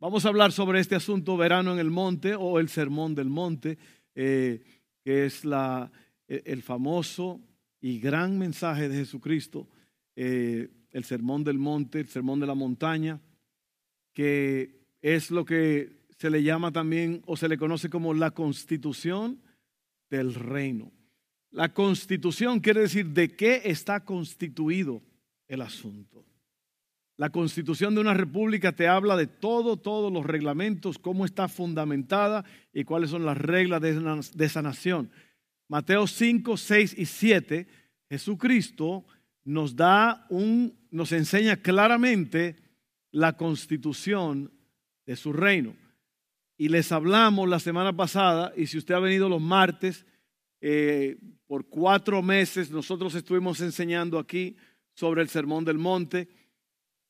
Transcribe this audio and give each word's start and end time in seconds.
vamos 0.00 0.24
a 0.24 0.28
hablar 0.28 0.52
sobre 0.52 0.80
este 0.80 0.94
asunto 0.94 1.36
verano 1.36 1.72
en 1.72 1.78
el 1.78 1.90
monte 1.90 2.34
o 2.34 2.58
el 2.58 2.68
sermón 2.68 3.14
del 3.14 3.28
monte, 3.28 3.78
eh, 4.14 4.62
que 5.04 5.26
es 5.26 5.44
la, 5.44 5.90
e, 6.26 6.42
el 6.46 6.62
famoso 6.62 7.40
y 7.80 7.98
gran 7.98 8.38
mensaje 8.38 8.88
de 8.88 8.96
Jesucristo, 8.96 9.68
eh, 10.16 10.68
el 10.90 11.04
sermón 11.04 11.44
del 11.44 11.58
monte, 11.58 12.00
el 12.00 12.08
sermón 12.08 12.40
de 12.40 12.46
la 12.46 12.54
montaña, 12.54 13.20
que 14.12 14.80
es 15.00 15.30
lo 15.30 15.44
que 15.44 15.98
se 16.18 16.30
le 16.30 16.42
llama 16.42 16.72
también 16.72 17.22
o 17.26 17.36
se 17.36 17.48
le 17.48 17.58
conoce 17.58 17.88
como 17.88 18.14
la 18.14 18.32
constitución 18.32 19.40
del 20.10 20.34
reino. 20.34 20.92
La 21.50 21.72
constitución 21.72 22.60
quiere 22.60 22.80
decir 22.80 23.06
de 23.06 23.34
qué 23.34 23.62
está 23.64 24.04
constituido 24.04 25.02
el 25.46 25.62
asunto. 25.62 26.27
La 27.18 27.30
constitución 27.30 27.96
de 27.96 28.00
una 28.00 28.14
república 28.14 28.70
te 28.70 28.86
habla 28.86 29.16
de 29.16 29.26
todo, 29.26 29.76
todos 29.76 30.12
los 30.12 30.24
reglamentos, 30.24 30.98
cómo 30.98 31.24
está 31.24 31.48
fundamentada 31.48 32.44
y 32.72 32.84
cuáles 32.84 33.10
son 33.10 33.26
las 33.26 33.36
reglas 33.36 33.82
de 33.82 34.44
esa 34.44 34.62
nación. 34.62 35.10
Mateo 35.66 36.06
5, 36.06 36.56
6 36.56 36.94
y 36.96 37.04
7, 37.06 37.66
Jesucristo 38.08 39.04
nos 39.44 39.74
da 39.74 40.26
un, 40.30 40.78
nos 40.92 41.10
enseña 41.10 41.56
claramente 41.56 42.56
la 43.10 43.36
constitución 43.36 44.52
de 45.04 45.16
su 45.16 45.32
reino. 45.32 45.74
Y 46.56 46.68
les 46.68 46.92
hablamos 46.92 47.48
la 47.48 47.58
semana 47.58 47.96
pasada, 47.96 48.52
y 48.56 48.68
si 48.68 48.78
usted 48.78 48.94
ha 48.94 49.00
venido 49.00 49.28
los 49.28 49.42
martes, 49.42 50.06
eh, 50.60 51.18
por 51.48 51.68
cuatro 51.68 52.22
meses 52.22 52.70
nosotros 52.70 53.14
estuvimos 53.16 53.60
enseñando 53.60 54.20
aquí 54.20 54.56
sobre 54.94 55.22
el 55.22 55.28
Sermón 55.28 55.64
del 55.64 55.78
Monte. 55.78 56.28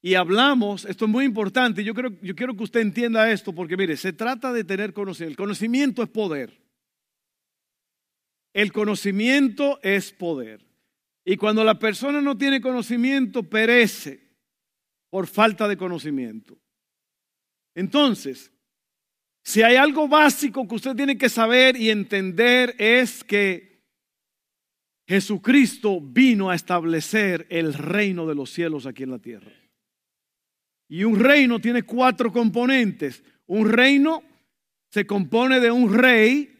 Y 0.00 0.14
hablamos, 0.14 0.84
esto 0.84 1.06
es 1.06 1.10
muy 1.10 1.24
importante, 1.24 1.82
yo, 1.82 1.92
creo, 1.92 2.12
yo 2.22 2.34
quiero 2.36 2.56
que 2.56 2.62
usted 2.62 2.80
entienda 2.80 3.30
esto, 3.30 3.52
porque 3.52 3.76
mire, 3.76 3.96
se 3.96 4.12
trata 4.12 4.52
de 4.52 4.64
tener 4.64 4.92
conocimiento. 4.92 5.32
El 5.32 5.36
conocimiento 5.36 6.02
es 6.02 6.08
poder. 6.08 6.62
El 8.52 8.72
conocimiento 8.72 9.80
es 9.82 10.12
poder. 10.12 10.64
Y 11.24 11.36
cuando 11.36 11.64
la 11.64 11.78
persona 11.78 12.20
no 12.20 12.38
tiene 12.38 12.60
conocimiento, 12.60 13.42
perece 13.42 14.28
por 15.10 15.26
falta 15.26 15.66
de 15.66 15.76
conocimiento. 15.76 16.56
Entonces, 17.74 18.52
si 19.42 19.62
hay 19.62 19.76
algo 19.76 20.08
básico 20.08 20.66
que 20.66 20.74
usted 20.74 20.94
tiene 20.94 21.18
que 21.18 21.28
saber 21.28 21.76
y 21.76 21.90
entender 21.90 22.74
es 22.78 23.24
que 23.24 23.82
Jesucristo 25.06 26.00
vino 26.00 26.50
a 26.50 26.54
establecer 26.54 27.46
el 27.48 27.72
reino 27.72 28.26
de 28.26 28.34
los 28.34 28.50
cielos 28.50 28.86
aquí 28.86 29.04
en 29.04 29.10
la 29.10 29.18
tierra. 29.18 29.57
Y 30.88 31.04
un 31.04 31.20
reino 31.20 31.60
tiene 31.60 31.82
cuatro 31.82 32.32
componentes. 32.32 33.22
Un 33.46 33.70
reino 33.70 34.22
se 34.90 35.06
compone 35.06 35.60
de 35.60 35.70
un 35.70 35.94
rey, 35.94 36.54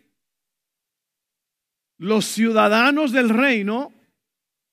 los 1.98 2.26
ciudadanos 2.26 3.12
del 3.12 3.30
reino, 3.30 3.92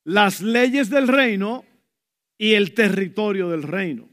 las 0.04 0.40
leyes 0.40 0.90
del 0.90 1.08
reino 1.08 1.64
y 2.38 2.52
el 2.52 2.74
territorio 2.74 3.48
del 3.48 3.62
reino. 3.62 4.08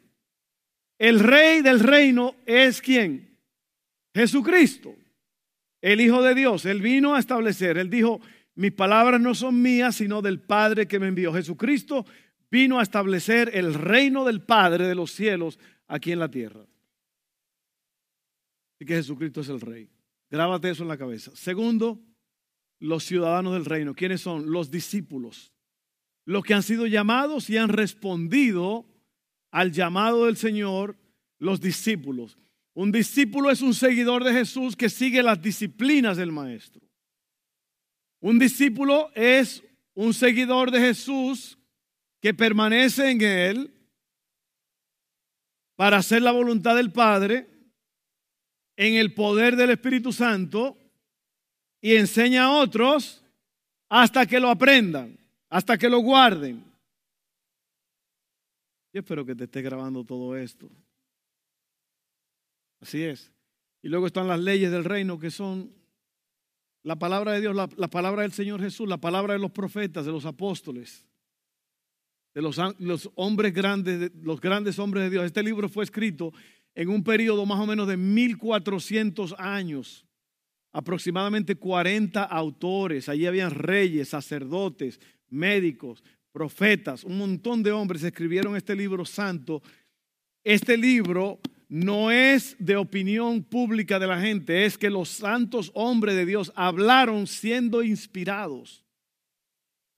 El 0.98 1.20
rey 1.20 1.62
del 1.62 1.82
reino 1.82 2.36
es 2.46 2.82
quién? 2.82 3.38
Jesucristo, 4.16 4.96
el 5.82 6.00
Hijo 6.00 6.22
de 6.24 6.34
Dios. 6.34 6.66
Él 6.66 6.82
vino 6.82 7.16
a 7.16 7.20
establecer, 7.20 7.78
él 7.78 7.90
dijo, 7.90 8.22
mis 8.56 8.72
palabras 8.72 9.20
no 9.20 9.36
son 9.36 9.62
mías, 9.62 9.96
sino 9.96 10.22
del 10.22 10.40
Padre 10.40 10.88
que 10.88 11.00
me 11.00 11.08
envió. 11.08 11.34
Jesucristo 11.34 12.06
vino 12.54 12.78
a 12.78 12.84
establecer 12.84 13.50
el 13.56 13.74
reino 13.74 14.26
del 14.26 14.44
Padre 14.44 14.88
de 14.88 14.94
los 14.94 15.12
cielos 15.12 15.58
aquí 15.88 16.12
en 16.12 16.20
la 16.20 16.30
tierra. 16.30 16.62
Así 18.76 18.86
que 18.86 18.94
Jesucristo 18.94 19.42
es 19.42 19.50
el 19.50 19.60
rey. 19.60 19.90
Grábate 20.30 20.70
eso 20.70 20.84
en 20.84 20.90
la 20.90 20.98
cabeza. 20.98 21.32
Segundo, 21.36 22.00
los 22.78 23.06
ciudadanos 23.06 23.54
del 23.54 23.66
reino. 23.66 23.96
¿Quiénes 23.96 24.22
son? 24.22 24.52
Los 24.52 24.70
discípulos. 24.70 25.52
Los 26.26 26.44
que 26.44 26.54
han 26.54 26.62
sido 26.62 26.86
llamados 26.86 27.50
y 27.50 27.58
han 27.58 27.70
respondido 27.70 28.86
al 29.50 29.72
llamado 29.72 30.26
del 30.28 30.38
Señor, 30.38 30.96
los 31.40 31.60
discípulos. 31.60 32.38
Un 32.76 32.92
discípulo 32.92 33.50
es 33.50 33.64
un 33.64 33.74
seguidor 33.74 34.24
de 34.24 34.32
Jesús 34.32 34.76
que 34.76 34.92
sigue 34.92 35.24
las 35.24 35.42
disciplinas 35.42 36.18
del 36.18 36.32
Maestro. 36.32 36.88
Un 38.20 38.38
discípulo 38.38 39.10
es 39.16 39.64
un 39.96 40.14
seguidor 40.14 40.70
de 40.70 40.80
Jesús 40.82 41.58
que 42.24 42.34
permanece 42.34 43.12
en 43.12 43.22
Él 43.22 43.74
para 45.76 45.98
hacer 45.98 46.22
la 46.22 46.32
voluntad 46.32 46.74
del 46.78 46.90
Padre 46.90 47.50
en 48.78 48.94
el 48.94 49.14
poder 49.14 49.58
del 49.58 49.72
Espíritu 49.72 50.14
Santo 50.14 50.78
y 51.82 51.98
enseña 51.98 52.46
a 52.46 52.52
otros 52.52 53.26
hasta 53.90 54.26
que 54.26 54.40
lo 54.40 54.50
aprendan, 54.50 55.20
hasta 55.50 55.78
que 55.78 55.90
lo 55.90 56.00
guarden. 56.00 56.64
Yo 58.94 59.02
espero 59.02 59.26
que 59.26 59.36
te 59.36 59.44
esté 59.44 59.62
grabando 59.62 60.06
todo 60.06 60.38
esto. 60.38 60.70
Así 62.80 63.04
es. 63.04 63.34
Y 63.82 63.90
luego 63.90 64.08
están 64.08 64.30
las 64.30 64.40
leyes 64.40 64.72
del 64.72 64.86
reino 64.86 65.20
que 65.20 65.30
son 65.30 65.76
la 66.84 66.96
palabra 66.96 67.34
de 67.34 67.42
Dios, 67.42 67.54
la, 67.54 67.68
palabra 67.90 68.22
del 68.22 68.32
Señor 68.32 68.62
Jesús, 68.62 68.88
la 68.88 69.02
palabra 69.02 69.34
de 69.34 69.40
los 69.40 69.52
profetas, 69.52 70.06
de 70.06 70.14
los 70.14 70.26
apóstoles, 70.26 71.06
de 72.34 72.42
los, 72.42 73.10
hombres 73.16 73.54
grandes, 73.54 74.12
los 74.22 74.42
grandes 74.42 74.80
hombres 74.80 75.04
de 75.04 75.10
Dios. 75.12 75.26
Este 75.26 75.44
libro 75.44 75.70
fue 75.70 75.84
escrito 75.84 76.34
en 76.76 76.90
un 76.90 77.04
periodo 77.04 77.46
más 77.46 77.60
o 77.60 77.68
menos 77.68 77.88
de 77.88 77.98
1400 77.98 79.36
años, 79.38 80.06
aproximadamente 80.72 81.56
40 81.56 82.24
autores. 82.24 83.08
Allí 83.08 83.28
habían 83.28 83.52
reyes, 83.52 84.10
sacerdotes, 84.10 85.00
médicos, 85.30 86.04
profetas, 86.32 87.04
un 87.04 87.18
montón 87.20 87.62
de 87.62 87.72
hombres 87.72 88.04
escribieron 88.04 88.56
este 88.56 88.76
libro 88.76 89.06
santo. 89.06 89.62
Este 90.44 90.76
libro 90.76 91.40
no 91.70 92.12
es 92.12 92.56
de 92.60 92.76
opinión 92.76 93.44
pública 93.44 94.00
de 94.00 94.08
la 94.08 94.20
gente, 94.20 94.66
es 94.66 94.78
que 94.78 94.90
los 94.90 95.10
santos 95.10 95.72
hombres 95.76 96.16
de 96.16 96.26
Dios 96.26 96.52
hablaron 96.56 97.28
siendo 97.28 97.84
inspirados 97.84 98.84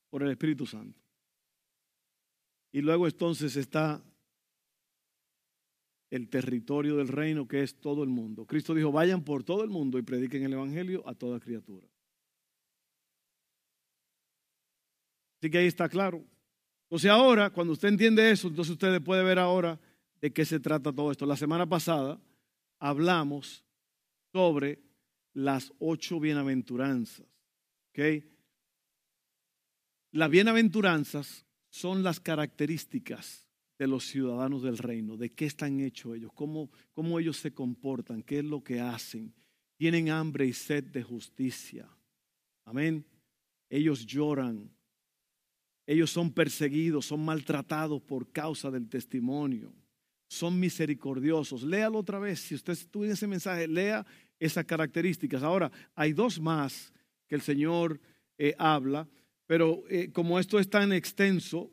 por 0.09 0.23
el 0.23 0.31
Espíritu 0.31 0.65
Santo. 0.65 1.04
Y 2.75 2.81
luego 2.81 3.07
entonces 3.07 3.55
está 3.55 4.03
el 6.09 6.27
territorio 6.27 6.97
del 6.97 7.07
reino 7.07 7.47
que 7.47 7.63
es 7.63 7.79
todo 7.79 8.03
el 8.03 8.09
mundo. 8.09 8.45
Cristo 8.45 8.73
dijo, 8.73 8.91
vayan 8.91 9.23
por 9.23 9.45
todo 9.45 9.63
el 9.63 9.69
mundo 9.69 9.97
y 9.97 10.01
prediquen 10.01 10.43
el 10.43 10.51
Evangelio 10.51 11.01
a 11.07 11.15
toda 11.15 11.39
criatura. 11.39 11.87
Así 15.39 15.49
que 15.49 15.59
ahí 15.59 15.67
está 15.67 15.87
claro. 15.87 16.25
Entonces 16.87 17.09
ahora, 17.09 17.49
cuando 17.49 17.71
usted 17.71 17.87
entiende 17.87 18.29
eso, 18.29 18.49
entonces 18.49 18.73
usted 18.73 19.01
puede 19.01 19.23
ver 19.23 19.39
ahora 19.39 19.79
de 20.19 20.33
qué 20.33 20.43
se 20.43 20.59
trata 20.59 20.91
todo 20.91 21.11
esto. 21.11 21.25
La 21.25 21.37
semana 21.37 21.65
pasada 21.65 22.19
hablamos 22.79 23.63
sobre 24.33 24.83
las 25.31 25.71
ocho 25.79 26.19
bienaventuranzas. 26.19 27.25
¿okay? 27.91 28.29
Las 30.11 30.29
bienaventuranzas 30.29 31.44
son 31.75 32.03
las 32.03 32.21
características 32.21 33.45
de 33.77 33.87
los 33.87 34.05
ciudadanos 34.05 34.63
del 34.63 34.77
reino, 34.77 35.17
de 35.17 35.33
qué 35.33 35.45
están 35.45 35.81
hechos 35.81 36.15
ellos, 36.15 36.31
cómo, 36.33 36.69
cómo 36.93 37.19
ellos 37.19 37.35
se 37.35 37.53
comportan, 37.53 38.23
qué 38.23 38.39
es 38.39 38.45
lo 38.45 38.63
que 38.63 38.79
hacen. 38.79 39.33
Tienen 39.75 40.09
hambre 40.09 40.45
y 40.45 40.53
sed 40.53 40.85
de 40.85 41.03
justicia. 41.03 41.89
Amén. 42.63 43.05
Ellos 43.69 44.05
lloran. 44.05 44.71
Ellos 45.85 46.11
son 46.11 46.31
perseguidos, 46.31 47.07
son 47.07 47.25
maltratados 47.25 48.01
por 48.01 48.31
causa 48.31 48.71
del 48.71 48.87
testimonio 48.87 49.73
son 50.27 50.59
misericordiosos. 50.59 51.63
Léalo 51.63 51.99
otra 51.99 52.19
vez. 52.19 52.39
Si 52.39 52.55
usted 52.55 52.73
estudia 52.73 53.13
ese 53.13 53.27
mensaje, 53.27 53.67
lea 53.67 54.05
esas 54.39 54.65
características. 54.65 55.43
Ahora, 55.43 55.71
hay 55.93 56.13
dos 56.13 56.39
más 56.39 56.91
que 57.27 57.35
el 57.35 57.41
Señor 57.41 58.01
eh, 58.37 58.55
habla, 58.57 59.07
pero 59.47 59.83
eh, 59.89 60.11
como 60.11 60.39
esto 60.39 60.59
es 60.59 60.69
tan 60.69 60.91
extenso, 60.91 61.71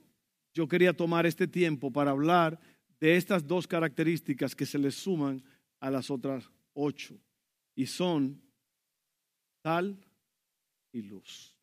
yo 0.54 0.68
quería 0.68 0.94
tomar 0.94 1.26
este 1.26 1.48
tiempo 1.48 1.90
para 1.90 2.10
hablar 2.10 2.60
de 3.00 3.16
estas 3.16 3.46
dos 3.46 3.66
características 3.66 4.54
que 4.54 4.66
se 4.66 4.78
le 4.78 4.90
suman 4.90 5.42
a 5.80 5.90
las 5.90 6.10
otras 6.10 6.48
ocho. 6.74 7.18
Y 7.74 7.86
son 7.86 8.42
sal 9.62 9.98
y 10.92 11.02
luz. 11.02 11.56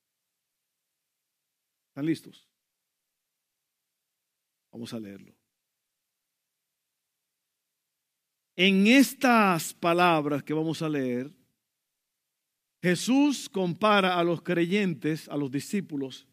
¿Están 1.89 2.05
listos? 2.05 2.47
Vamos 4.71 4.93
a 4.93 4.99
leerlo. 4.99 5.35
En 8.55 8.87
estas 8.87 9.73
palabras 9.73 10.43
que 10.43 10.53
vamos 10.53 10.81
a 10.81 10.89
leer, 10.89 11.31
Jesús 12.81 13.49
compara 13.49 14.17
a 14.17 14.23
los 14.23 14.41
creyentes, 14.41 15.27
a 15.27 15.35
los 15.35 15.51
discípulos, 15.51 16.27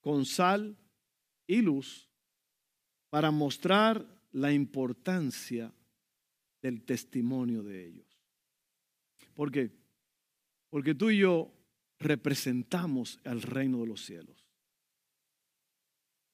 con 0.00 0.24
sal 0.24 0.76
y 1.46 1.62
luz 1.62 2.08
para 3.10 3.30
mostrar 3.30 4.06
la 4.32 4.52
importancia 4.52 5.72
del 6.60 6.82
testimonio 6.84 7.62
de 7.62 7.86
ellos. 7.86 8.06
¿Por 9.34 9.52
qué? 9.52 9.70
Porque 10.68 10.94
tú 10.94 11.10
y 11.10 11.18
yo 11.18 11.52
representamos 11.98 13.20
al 13.24 13.42
reino 13.42 13.80
de 13.80 13.86
los 13.86 14.04
cielos. 14.04 14.48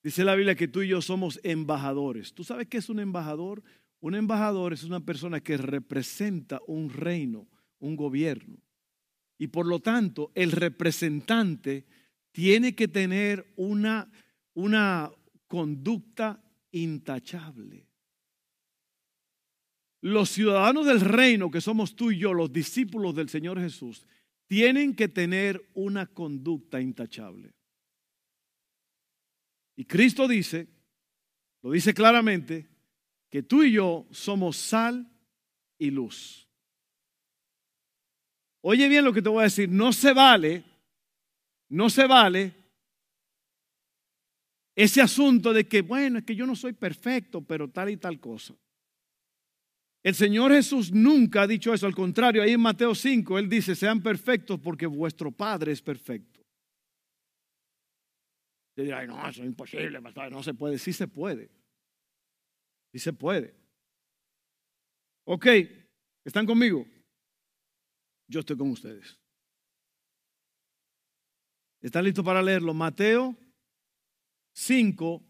Dice 0.02 0.24
la 0.24 0.34
Biblia 0.34 0.54
que 0.54 0.68
tú 0.68 0.82
y 0.82 0.88
yo 0.88 1.00
somos 1.00 1.40
embajadores. 1.42 2.34
¿Tú 2.34 2.44
sabes 2.44 2.66
qué 2.66 2.78
es 2.78 2.88
un 2.88 3.00
embajador? 3.00 3.62
Un 4.00 4.14
embajador 4.14 4.72
es 4.72 4.84
una 4.84 5.00
persona 5.00 5.40
que 5.40 5.56
representa 5.56 6.60
un 6.66 6.90
reino, 6.90 7.48
un 7.78 7.96
gobierno. 7.96 8.63
Y 9.44 9.48
por 9.48 9.66
lo 9.66 9.78
tanto, 9.78 10.32
el 10.34 10.52
representante 10.52 11.84
tiene 12.32 12.74
que 12.74 12.88
tener 12.88 13.52
una, 13.56 14.10
una 14.54 15.12
conducta 15.46 16.42
intachable. 16.70 17.86
Los 20.00 20.30
ciudadanos 20.30 20.86
del 20.86 21.02
reino, 21.02 21.50
que 21.50 21.60
somos 21.60 21.94
tú 21.94 22.10
y 22.10 22.20
yo, 22.20 22.32
los 22.32 22.54
discípulos 22.54 23.14
del 23.14 23.28
Señor 23.28 23.60
Jesús, 23.60 24.06
tienen 24.46 24.96
que 24.96 25.08
tener 25.08 25.62
una 25.74 26.06
conducta 26.06 26.80
intachable. 26.80 27.52
Y 29.76 29.84
Cristo 29.84 30.26
dice, 30.26 30.68
lo 31.60 31.70
dice 31.70 31.92
claramente, 31.92 32.66
que 33.28 33.42
tú 33.42 33.62
y 33.62 33.72
yo 33.72 34.06
somos 34.10 34.56
sal 34.56 35.06
y 35.76 35.90
luz. 35.90 36.43
Oye 38.66 38.88
bien 38.88 39.04
lo 39.04 39.12
que 39.12 39.20
te 39.20 39.28
voy 39.28 39.40
a 39.40 39.44
decir, 39.44 39.68
no 39.68 39.92
se 39.92 40.14
vale, 40.14 40.64
no 41.68 41.90
se 41.90 42.06
vale 42.06 42.54
ese 44.74 45.02
asunto 45.02 45.52
de 45.52 45.68
que, 45.68 45.82
bueno, 45.82 46.18
es 46.18 46.24
que 46.24 46.34
yo 46.34 46.46
no 46.46 46.56
soy 46.56 46.72
perfecto, 46.72 47.42
pero 47.42 47.68
tal 47.68 47.90
y 47.90 47.98
tal 47.98 48.18
cosa. 48.18 48.54
El 50.02 50.14
Señor 50.14 50.50
Jesús 50.50 50.90
nunca 50.92 51.42
ha 51.42 51.46
dicho 51.46 51.74
eso, 51.74 51.86
al 51.86 51.94
contrario, 51.94 52.42
ahí 52.42 52.52
en 52.52 52.60
Mateo 52.60 52.94
5, 52.94 53.38
Él 53.38 53.50
dice, 53.50 53.74
sean 53.74 54.02
perfectos 54.02 54.58
porque 54.58 54.86
vuestro 54.86 55.30
Padre 55.30 55.72
es 55.72 55.82
perfecto. 55.82 56.40
Y 58.76 58.84
dirá, 58.84 59.06
no, 59.06 59.28
eso 59.28 59.42
es 59.42 59.46
imposible, 59.46 60.00
no 60.30 60.42
se 60.42 60.54
puede. 60.54 60.78
Sí 60.78 60.94
se 60.94 61.06
puede. 61.06 61.50
Sí 62.92 62.98
se 62.98 63.12
puede. 63.12 63.54
Ok, 65.26 65.48
¿están 66.24 66.46
conmigo? 66.46 66.86
Yo 68.26 68.40
estoy 68.40 68.56
con 68.56 68.70
ustedes. 68.70 69.18
¿Están 71.80 72.04
listos 72.04 72.24
para 72.24 72.42
leerlo? 72.42 72.72
Mateo 72.72 73.36
5, 74.54 75.22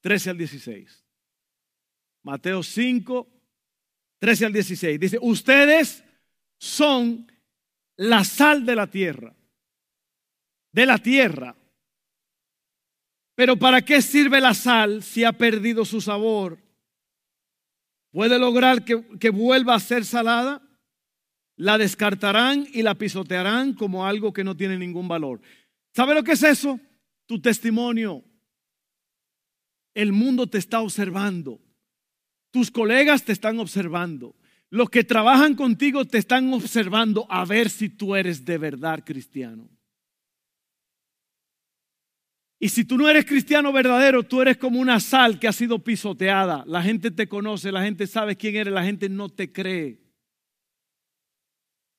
13 0.00 0.30
al 0.30 0.38
16. 0.38 1.04
Mateo 2.22 2.62
5, 2.62 3.28
13 4.18 4.46
al 4.46 4.52
16. 4.52 5.00
Dice, 5.00 5.18
ustedes 5.20 6.04
son 6.58 7.30
la 7.96 8.24
sal 8.24 8.64
de 8.64 8.76
la 8.76 8.86
tierra. 8.88 9.34
De 10.72 10.86
la 10.86 10.98
tierra. 10.98 11.56
Pero 13.34 13.56
¿para 13.56 13.82
qué 13.82 14.00
sirve 14.02 14.40
la 14.40 14.54
sal 14.54 15.02
si 15.02 15.24
ha 15.24 15.32
perdido 15.32 15.84
su 15.84 16.00
sabor? 16.00 16.58
¿Puede 18.12 18.38
lograr 18.38 18.84
que, 18.84 19.02
que, 19.18 19.30
vuelva 19.30 19.74
a 19.74 19.80
ser 19.80 20.04
salada? 20.04 20.61
La 21.62 21.78
descartarán 21.78 22.66
y 22.72 22.82
la 22.82 22.96
pisotearán 22.96 23.74
como 23.74 24.04
algo 24.04 24.32
que 24.32 24.42
no 24.42 24.56
tiene 24.56 24.76
ningún 24.76 25.06
valor. 25.06 25.40
¿Sabe 25.94 26.12
lo 26.12 26.24
que 26.24 26.32
es 26.32 26.42
eso? 26.42 26.80
Tu 27.26 27.40
testimonio. 27.40 28.24
El 29.94 30.10
mundo 30.10 30.48
te 30.48 30.58
está 30.58 30.80
observando. 30.80 31.60
Tus 32.50 32.72
colegas 32.72 33.22
te 33.22 33.30
están 33.30 33.60
observando. 33.60 34.34
Los 34.70 34.90
que 34.90 35.04
trabajan 35.04 35.54
contigo 35.54 36.04
te 36.04 36.18
están 36.18 36.52
observando 36.52 37.26
a 37.30 37.44
ver 37.44 37.70
si 37.70 37.88
tú 37.88 38.16
eres 38.16 38.44
de 38.44 38.58
verdad 38.58 39.04
cristiano. 39.04 39.70
Y 42.58 42.70
si 42.70 42.84
tú 42.84 42.98
no 42.98 43.08
eres 43.08 43.24
cristiano 43.24 43.72
verdadero, 43.72 44.24
tú 44.24 44.42
eres 44.42 44.56
como 44.56 44.80
una 44.80 44.98
sal 44.98 45.38
que 45.38 45.46
ha 45.46 45.52
sido 45.52 45.78
pisoteada. 45.78 46.64
La 46.66 46.82
gente 46.82 47.12
te 47.12 47.28
conoce, 47.28 47.70
la 47.70 47.84
gente 47.84 48.08
sabe 48.08 48.34
quién 48.34 48.56
eres, 48.56 48.74
la 48.74 48.82
gente 48.82 49.08
no 49.08 49.28
te 49.28 49.52
cree. 49.52 50.01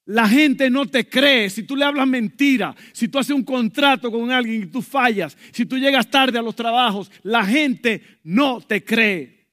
La 0.06 0.28
gente 0.28 0.70
no 0.70 0.86
te 0.86 1.08
cree 1.08 1.50
si 1.50 1.64
tú 1.64 1.76
le 1.76 1.86
hablas 1.86 2.08
mentira, 2.08 2.76
si 2.92 3.08
tú 3.08 3.20
haces 3.20 3.36
un 3.36 3.44
contrato 3.44 4.12
con 4.12 4.32
alguien 4.32 4.64
y 4.64 4.66
tú 4.66 4.82
fallas, 4.82 5.38
si 5.52 5.66
tú 5.66 5.78
llegas 5.78 6.10
tarde 6.10 6.38
a 6.38 6.42
los 6.42 6.56
trabajos, 6.56 7.10
la 7.24 7.46
gente 7.46 8.20
no 8.24 8.60
te 8.60 8.84
cree. 8.84 9.48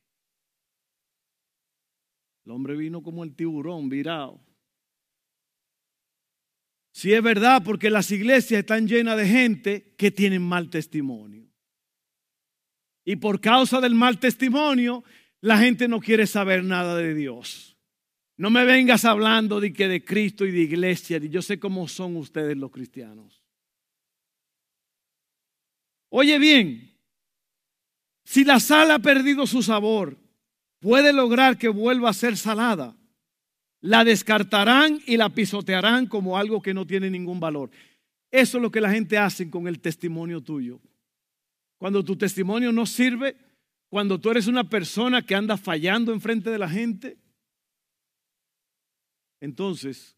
El 2.44 2.52
hombre 2.52 2.76
vino 2.76 3.00
como 3.00 3.22
el 3.22 3.34
tiburón 3.36 3.88
virado. 3.88 4.40
Si 6.92 7.12
es 7.12 7.22
verdad, 7.22 7.62
porque 7.64 7.88
las 7.88 8.10
iglesias 8.10 8.60
están 8.60 8.88
llenas 8.88 9.16
de 9.16 9.28
gente 9.28 9.94
que 9.96 10.10
tienen 10.10 10.42
mal 10.42 10.68
testimonio. 10.68 11.48
Y 13.04 13.16
por 13.16 13.40
causa 13.40 13.80
del 13.80 13.94
mal 13.94 14.18
testimonio, 14.18 15.04
la 15.40 15.58
gente 15.58 15.86
no 15.86 16.00
quiere 16.00 16.26
saber 16.26 16.64
nada 16.64 16.96
de 16.96 17.14
Dios. 17.14 17.69
No 18.40 18.48
me 18.48 18.64
vengas 18.64 19.04
hablando 19.04 19.60
de 19.60 19.70
que 19.70 19.86
de 19.86 20.02
Cristo 20.02 20.46
y 20.46 20.50
de 20.50 20.60
iglesia, 20.60 21.18
yo 21.18 21.42
sé 21.42 21.60
cómo 21.60 21.86
son 21.86 22.16
ustedes 22.16 22.56
los 22.56 22.70
cristianos. 22.70 23.42
Oye 26.08 26.38
bien, 26.38 26.90
si 28.24 28.44
la 28.44 28.58
sal 28.58 28.92
ha 28.92 28.98
perdido 28.98 29.46
su 29.46 29.62
sabor, 29.62 30.16
puede 30.78 31.12
lograr 31.12 31.58
que 31.58 31.68
vuelva 31.68 32.08
a 32.08 32.14
ser 32.14 32.38
salada 32.38 32.96
la 33.82 34.04
descartarán 34.04 35.00
y 35.04 35.18
la 35.18 35.28
pisotearán 35.28 36.06
como 36.06 36.38
algo 36.38 36.62
que 36.62 36.72
no 36.72 36.86
tiene 36.86 37.10
ningún 37.10 37.40
valor. 37.40 37.70
Eso 38.30 38.56
es 38.56 38.62
lo 38.62 38.70
que 38.70 38.80
la 38.80 38.90
gente 38.90 39.18
hace 39.18 39.50
con 39.50 39.68
el 39.68 39.80
testimonio 39.80 40.40
tuyo. 40.40 40.80
Cuando 41.76 42.02
tu 42.02 42.16
testimonio 42.16 42.72
no 42.72 42.86
sirve, 42.86 43.36
cuando 43.90 44.18
tú 44.18 44.30
eres 44.30 44.46
una 44.46 44.64
persona 44.64 45.20
que 45.20 45.34
anda 45.34 45.58
fallando 45.58 46.14
en 46.14 46.22
frente 46.22 46.48
de 46.48 46.58
la 46.58 46.70
gente, 46.70 47.18
entonces 49.40 50.16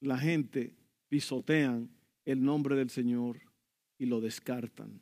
la 0.00 0.18
gente 0.18 0.74
pisotean 1.08 1.90
el 2.24 2.42
nombre 2.42 2.76
del 2.76 2.90
Señor 2.90 3.40
y 3.98 4.06
lo 4.06 4.20
descartan. 4.20 5.00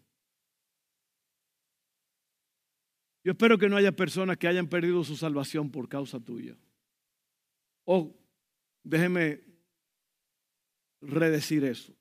Yo 3.22 3.32
espero 3.32 3.58
que 3.58 3.68
no 3.68 3.76
haya 3.76 3.92
personas 3.92 4.38
que 4.38 4.48
hayan 4.48 4.68
perdido 4.68 5.04
su 5.04 5.16
salvación 5.16 5.70
por 5.70 5.88
causa 5.88 6.20
tuya. 6.20 6.56
O 7.84 8.16
déjeme 8.82 9.42
redecir 11.02 11.64
eso. 11.64 11.94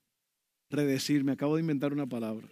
Redecir, 0.70 1.24
me 1.24 1.34
acabo 1.34 1.56
de 1.56 1.62
inventar 1.62 1.92
una 1.92 2.08
palabra. 2.08 2.48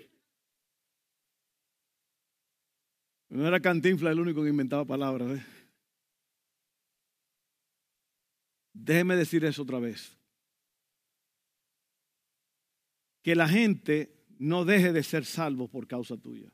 No 3.30 3.48
era 3.48 3.60
Cantinfla 3.60 4.12
el 4.12 4.20
único 4.20 4.44
que 4.44 4.50
inventaba 4.50 4.86
palabras. 4.86 5.40
¿eh? 5.40 5.57
Déjeme 8.80 9.16
decir 9.16 9.44
eso 9.44 9.64
otra 9.64 9.80
vez. 9.80 10.18
Que 13.24 13.36
la 13.36 13.48
gente 13.48 14.14
no 14.40 14.66
deje 14.66 14.94
de 14.94 15.04
ser 15.04 15.26
salvo 15.26 15.68
por 15.68 15.88
causa 15.88 16.16
tuya. 16.16 16.52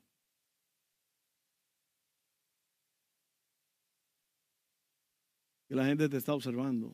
la 5.73 5.85
gente 5.85 6.07
te 6.07 6.17
está 6.17 6.33
observando. 6.33 6.93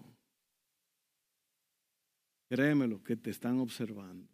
Créemelo, 2.50 3.04
que 3.04 3.16
te 3.16 3.30
están 3.30 3.60
observando. 3.60 4.28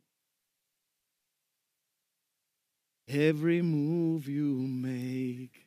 Every 3.08 3.62
move 3.62 4.32
you 4.32 4.68
make, 4.68 5.65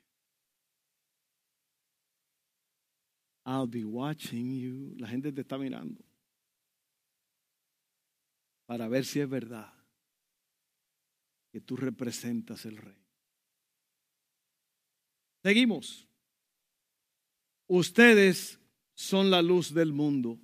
I'll 3.48 3.66
be 3.66 3.82
watching 3.82 4.60
you. 4.60 4.94
La 4.98 5.08
gente 5.08 5.32
te 5.32 5.40
está 5.40 5.56
mirando 5.56 6.04
para 8.66 8.86
ver 8.88 9.06
si 9.06 9.20
es 9.20 9.28
verdad 9.28 9.72
que 11.50 11.62
tú 11.62 11.74
representas 11.74 12.66
el 12.66 12.76
rey. 12.76 12.98
Seguimos. 15.42 16.06
Ustedes 17.66 18.60
son 18.92 19.30
la 19.30 19.40
luz 19.40 19.72
del 19.72 19.94
mundo. 19.94 20.38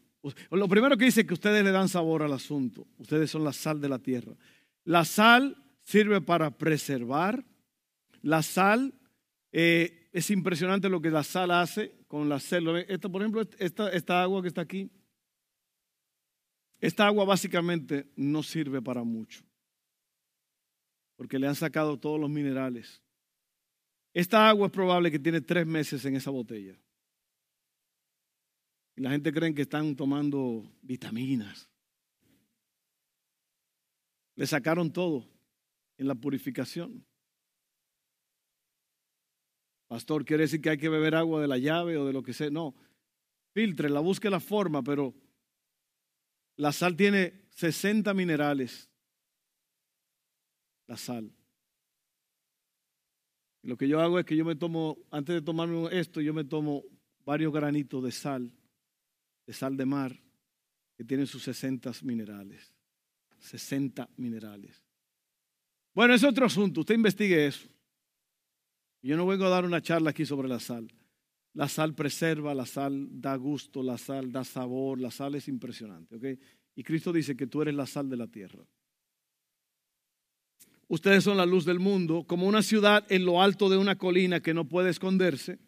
Lo 0.51 0.67
primero 0.67 0.97
que 0.97 1.05
dice 1.05 1.21
es 1.21 1.27
que 1.27 1.35
ustedes 1.35 1.63
le 1.63 1.73
dan 1.73 1.91
sabor 1.91 2.23
al 2.23 2.33
asunto. 2.33 2.87
Ustedes 2.97 3.31
son 3.31 3.45
la 3.45 3.53
sal 3.53 3.83
de 3.83 3.89
la 3.91 3.99
tierra. 3.99 4.35
La 4.85 5.05
sal 5.05 5.63
sirve 5.83 6.23
para 6.23 6.57
preservar. 6.57 7.45
La 8.23 8.43
sal, 8.43 8.95
eh, 9.53 10.04
es 10.15 10.31
impresionante 10.31 10.89
lo 10.89 11.03
que 11.03 11.11
la 11.11 11.25
sal 11.25 11.51
hace 11.51 11.93
con 12.07 12.29
la 12.29 12.39
células. 12.39 12.85
Esta, 12.89 13.09
por 13.09 13.21
ejemplo, 13.21 13.43
esta, 13.59 13.91
esta 13.91 14.23
agua 14.23 14.43
que 14.43 14.47
está 14.47 14.61
aquí, 14.61 14.89
esta 16.79 17.05
agua 17.09 17.25
básicamente 17.25 18.07
no 18.15 18.45
sirve 18.45 18.81
para 18.81 19.03
mucho. 19.03 19.43
Porque 21.17 21.37
le 21.37 21.49
han 21.49 21.57
sacado 21.57 21.99
todos 21.99 22.21
los 22.21 22.31
minerales. 22.31 23.03
Esta 24.13 24.49
agua 24.49 24.69
es 24.69 24.73
probable 24.73 25.11
que 25.11 25.19
tiene 25.19 25.41
tres 25.41 25.67
meses 25.67 26.05
en 26.05 26.15
esa 26.15 26.31
botella. 26.31 26.79
Y 28.95 29.01
la 29.01 29.11
gente 29.11 29.33
cree 29.33 29.53
que 29.53 29.63
están 29.63 29.97
tomando 29.97 30.73
vitaminas. 30.81 31.69
Le 34.37 34.47
sacaron 34.47 34.93
todo 34.93 35.29
en 35.99 36.07
la 36.07 36.15
purificación. 36.15 37.05
Pastor, 39.95 40.25
quiere 40.25 40.43
decir 40.43 40.61
que 40.61 40.71
hay 40.71 40.77
que 40.77 40.89
beber 40.89 41.15
agua 41.15 41.41
de 41.41 41.47
la 41.47 41.57
llave 41.57 41.97
o 41.97 42.05
de 42.05 42.13
lo 42.13 42.25
que 42.25 42.33
sea. 42.33 42.51
No, 42.51 42.75
filtre, 43.53 43.89
la 43.89 44.01
busque 44.01 44.29
la 44.29 44.41
forma, 44.41 44.83
pero 44.83 45.15
la 46.57 46.73
sal 46.73 46.97
tiene 46.97 47.45
60 47.51 48.13
minerales. 48.13 48.91
La 50.89 50.97
sal. 50.97 51.33
lo 53.63 53.77
que 53.77 53.87
yo 53.87 54.01
hago 54.01 54.19
es 54.19 54.27
que 54.27 54.35
yo 54.35 54.45
me 54.45 54.57
tomo, 54.57 54.99
antes 55.13 55.33
de 55.33 55.43
tomarme 55.43 55.87
esto, 55.93 56.21
yo 56.21 56.35
me 56.35 56.43
tomo 56.43 56.83
varios 57.25 57.53
granitos 57.53 58.03
de 58.03 58.11
sal, 58.11 58.53
de 59.47 59.53
sal 59.53 59.77
de 59.77 59.87
mar, 59.87 60.21
que 60.97 61.05
tienen 61.05 61.29
sus 61.29 61.45
60 61.45 61.93
minerales. 62.03 62.75
60 63.39 64.11
minerales. 64.17 64.83
Bueno, 65.95 66.15
es 66.15 66.25
otro 66.25 66.47
asunto, 66.47 66.81
usted 66.81 66.97
investigue 66.97 67.47
eso. 67.47 67.69
Yo 69.05 69.19
no 69.19 69.27
vengo 69.27 69.45
a 69.45 69.51
dar 69.51 69.67
una 69.67 69.83
charla 69.83 70.11
aquí 70.11 70.25
sobre 70.25 70.49
la 70.49 70.59
sal. 70.59 70.91
La 71.53 71.69
sal 71.69 71.95
preserva, 71.95 72.55
la 72.55 72.65
sal 72.65 73.07
da 73.11 73.37
gusto, 73.37 73.83
la 73.83 73.99
sal 73.99 74.33
da 74.33 74.45
sabor, 74.45 74.99
la 74.99 75.11
sal 75.11 75.35
es 75.35 75.47
impresionante. 75.47 76.39
Y 76.75 76.83
Cristo 76.83 77.13
dice 77.13 77.37
que 77.37 77.47
tú 77.47 77.61
eres 77.61 77.75
la 77.75 77.87
sal 77.87 78.09
de 78.09 78.17
la 78.17 78.27
tierra. 78.27 78.65
Ustedes 80.89 81.23
son 81.23 81.37
la 81.37 81.45
luz 81.45 81.67
del 81.67 81.81
mundo, 81.81 82.25
como 82.27 82.47
una 82.47 82.63
ciudad 82.63 83.05
en 83.11 83.27
lo 83.27 83.43
alto 83.43 83.69
de 83.69 83.77
una 83.77 83.97
colina 83.97 84.41
que 84.41 84.55
no 84.55 84.65
puede 84.67 84.89
esconderse. 84.89 85.59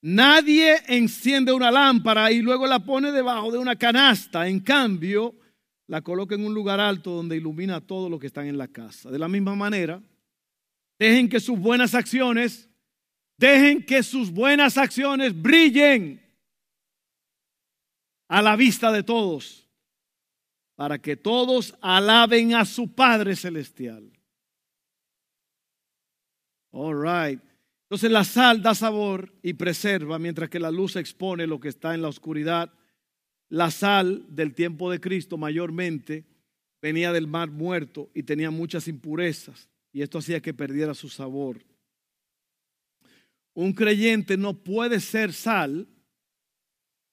Nadie 0.00 0.76
enciende 0.86 1.52
una 1.52 1.70
lámpara 1.70 2.32
y 2.32 2.40
luego 2.40 2.66
la 2.66 2.78
pone 2.78 3.12
debajo 3.12 3.52
de 3.52 3.58
una 3.58 3.76
canasta. 3.76 4.48
En 4.48 4.60
cambio, 4.60 5.34
la 5.86 6.00
coloca 6.00 6.34
en 6.34 6.46
un 6.46 6.54
lugar 6.54 6.80
alto 6.80 7.10
donde 7.10 7.36
ilumina 7.36 7.76
a 7.76 7.80
todos 7.82 8.10
los 8.10 8.18
que 8.18 8.28
están 8.28 8.46
en 8.46 8.56
la 8.56 8.68
casa. 8.68 9.10
De 9.10 9.18
la 9.18 9.28
misma 9.28 9.54
manera, 9.54 10.02
Dejen 10.98 11.28
que 11.28 11.38
sus 11.38 11.58
buenas 11.58 11.94
acciones, 11.94 12.68
dejen 13.36 13.84
que 13.84 14.02
sus 14.02 14.32
buenas 14.32 14.76
acciones 14.76 15.40
brillen 15.40 16.20
a 18.26 18.42
la 18.42 18.56
vista 18.56 18.90
de 18.90 19.04
todos, 19.04 19.68
para 20.74 20.98
que 20.98 21.16
todos 21.16 21.74
alaben 21.80 22.54
a 22.54 22.64
su 22.64 22.92
Padre 22.94 23.36
Celestial. 23.36 24.12
All 26.70 26.94
right. 26.94 27.40
Entonces 27.84 28.10
la 28.10 28.24
sal 28.24 28.60
da 28.60 28.74
sabor 28.74 29.32
y 29.42 29.54
preserva, 29.54 30.18
mientras 30.18 30.50
que 30.50 30.60
la 30.60 30.70
luz 30.70 30.96
expone 30.96 31.46
lo 31.46 31.58
que 31.58 31.68
está 31.68 31.94
en 31.94 32.02
la 32.02 32.08
oscuridad. 32.08 32.72
La 33.48 33.70
sal 33.70 34.26
del 34.28 34.54
tiempo 34.54 34.90
de 34.90 35.00
Cristo 35.00 35.38
mayormente 35.38 36.26
venía 36.82 37.12
del 37.12 37.26
mar 37.26 37.50
muerto 37.50 38.10
y 38.12 38.24
tenía 38.24 38.50
muchas 38.50 38.88
impurezas 38.88 39.70
y 39.92 40.02
esto 40.02 40.18
hacía 40.18 40.40
que 40.40 40.54
perdiera 40.54 40.94
su 40.94 41.08
sabor. 41.08 41.64
Un 43.54 43.72
creyente 43.72 44.36
no 44.36 44.54
puede 44.54 45.00
ser 45.00 45.32
sal 45.32 45.88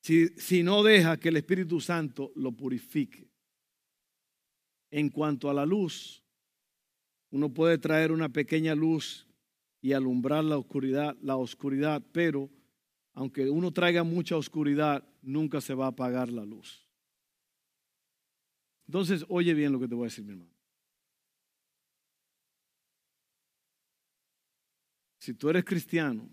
si, 0.01 0.27
si, 0.37 0.61
no 0.61 0.83
deja 0.83 1.17
que 1.17 1.29
el 1.29 1.37
Espíritu 1.37 1.81
Santo 1.81 2.31
lo 2.35 2.51
purifique. 2.51 3.27
En 4.91 5.09
cuanto 5.09 5.49
a 5.49 5.53
la 5.53 5.65
luz, 5.65 6.23
uno 7.31 7.51
puede 7.51 7.79
traer 7.79 8.11
una 8.11 8.29
pequeña 8.29 8.75
luz 8.75 9.27
y 9.81 9.93
alumbrar 9.93 10.43
la 10.43 10.57
oscuridad, 10.57 11.17
la 11.21 11.37
oscuridad, 11.37 12.03
pero 12.11 12.49
aunque 13.13 13.49
uno 13.49 13.71
traiga 13.71 14.03
mucha 14.03 14.35
oscuridad, 14.35 15.07
nunca 15.21 15.61
se 15.61 15.73
va 15.73 15.85
a 15.85 15.89
apagar 15.89 16.31
la 16.31 16.45
luz. 16.45 16.87
Entonces, 18.87 19.25
oye 19.29 19.53
bien 19.53 19.71
lo 19.71 19.79
que 19.79 19.87
te 19.87 19.95
voy 19.95 20.03
a 20.03 20.07
decir, 20.07 20.23
mi 20.23 20.31
hermano. 20.31 20.54
Si 25.25 25.33
tú 25.33 25.49
eres 25.49 25.65
cristiano, 25.65 26.29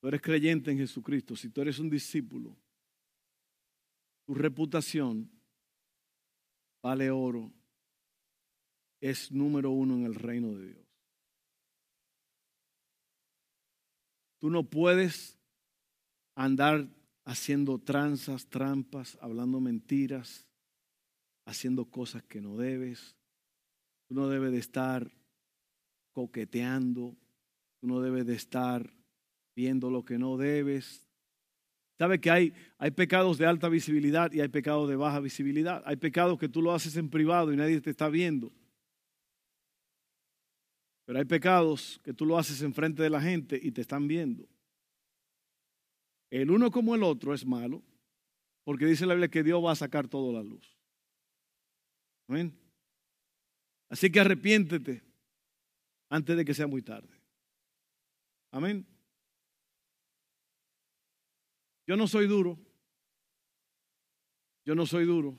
tú 0.00 0.08
eres 0.08 0.22
creyente 0.22 0.70
en 0.70 0.78
Jesucristo, 0.78 1.36
si 1.36 1.50
tú 1.50 1.60
eres 1.60 1.78
un 1.78 1.90
discípulo, 1.90 2.56
tu 4.24 4.32
reputación 4.32 5.30
vale 6.82 7.10
oro, 7.10 7.52
es 8.98 9.30
número 9.30 9.72
uno 9.72 9.92
en 9.92 10.06
el 10.06 10.14
reino 10.14 10.54
de 10.54 10.68
Dios. 10.68 10.86
Tú 14.40 14.48
no 14.48 14.62
puedes 14.62 15.38
andar 16.34 16.88
haciendo 17.26 17.78
tranzas, 17.78 18.46
trampas, 18.46 19.18
hablando 19.20 19.60
mentiras, 19.60 20.46
haciendo 21.44 21.84
cosas 21.90 22.22
que 22.22 22.40
no 22.40 22.56
debes. 22.56 23.14
Tú 24.08 24.14
no 24.14 24.30
debes 24.30 24.50
de 24.50 24.60
estar 24.60 25.12
coqueteando, 26.14 27.18
no 27.86 28.00
debes 28.00 28.26
de 28.26 28.34
estar 28.34 28.92
viendo 29.54 29.90
lo 29.90 30.04
que 30.04 30.18
no 30.18 30.36
debes. 30.36 31.08
Sabe 31.98 32.20
que 32.20 32.30
hay, 32.30 32.54
hay 32.78 32.90
pecados 32.90 33.38
de 33.38 33.46
alta 33.46 33.68
visibilidad 33.68 34.32
y 34.32 34.40
hay 34.40 34.48
pecados 34.48 34.88
de 34.88 34.96
baja 34.96 35.20
visibilidad. 35.20 35.82
Hay 35.86 35.96
pecados 35.96 36.38
que 36.38 36.48
tú 36.48 36.60
lo 36.60 36.72
haces 36.72 36.96
en 36.96 37.08
privado 37.08 37.52
y 37.52 37.56
nadie 37.56 37.80
te 37.80 37.90
está 37.90 38.08
viendo. 38.08 38.52
Pero 41.04 41.18
hay 41.18 41.24
pecados 41.24 42.00
que 42.02 42.14
tú 42.14 42.26
lo 42.26 42.38
haces 42.38 42.62
en 42.62 42.74
frente 42.74 43.02
de 43.02 43.10
la 43.10 43.20
gente 43.20 43.58
y 43.62 43.70
te 43.70 43.82
están 43.82 44.08
viendo. 44.08 44.48
El 46.30 46.50
uno 46.50 46.70
como 46.70 46.94
el 46.94 47.02
otro 47.02 47.32
es 47.32 47.46
malo, 47.46 47.82
porque 48.64 48.86
dice 48.86 49.06
la 49.06 49.14
Biblia 49.14 49.30
que 49.30 49.42
Dios 49.42 49.62
va 49.64 49.72
a 49.72 49.76
sacar 49.76 50.08
toda 50.08 50.32
la 50.32 50.42
luz. 50.42 50.76
Amén. 52.28 52.58
Así 53.88 54.10
que 54.10 54.18
arrepiéntete 54.18 55.02
antes 56.08 56.36
de 56.36 56.44
que 56.44 56.54
sea 56.54 56.66
muy 56.66 56.82
tarde. 56.82 57.23
Amén. 58.54 58.86
Yo 61.88 61.96
no 61.96 62.06
soy 62.06 62.28
duro. 62.28 62.56
Yo 64.64 64.76
no 64.76 64.86
soy 64.86 65.06
duro. 65.06 65.36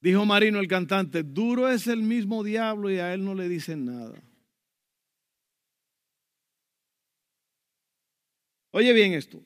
Dijo 0.00 0.24
Marino 0.24 0.60
el 0.60 0.68
cantante, 0.68 1.24
duro 1.24 1.68
es 1.68 1.88
el 1.88 2.00
mismo 2.00 2.44
diablo 2.44 2.90
y 2.90 2.98
a 2.98 3.12
él 3.12 3.24
no 3.24 3.34
le 3.34 3.48
dicen 3.48 3.86
nada. 3.86 4.22
Oye 8.70 8.92
bien 8.92 9.14
esto. 9.14 9.42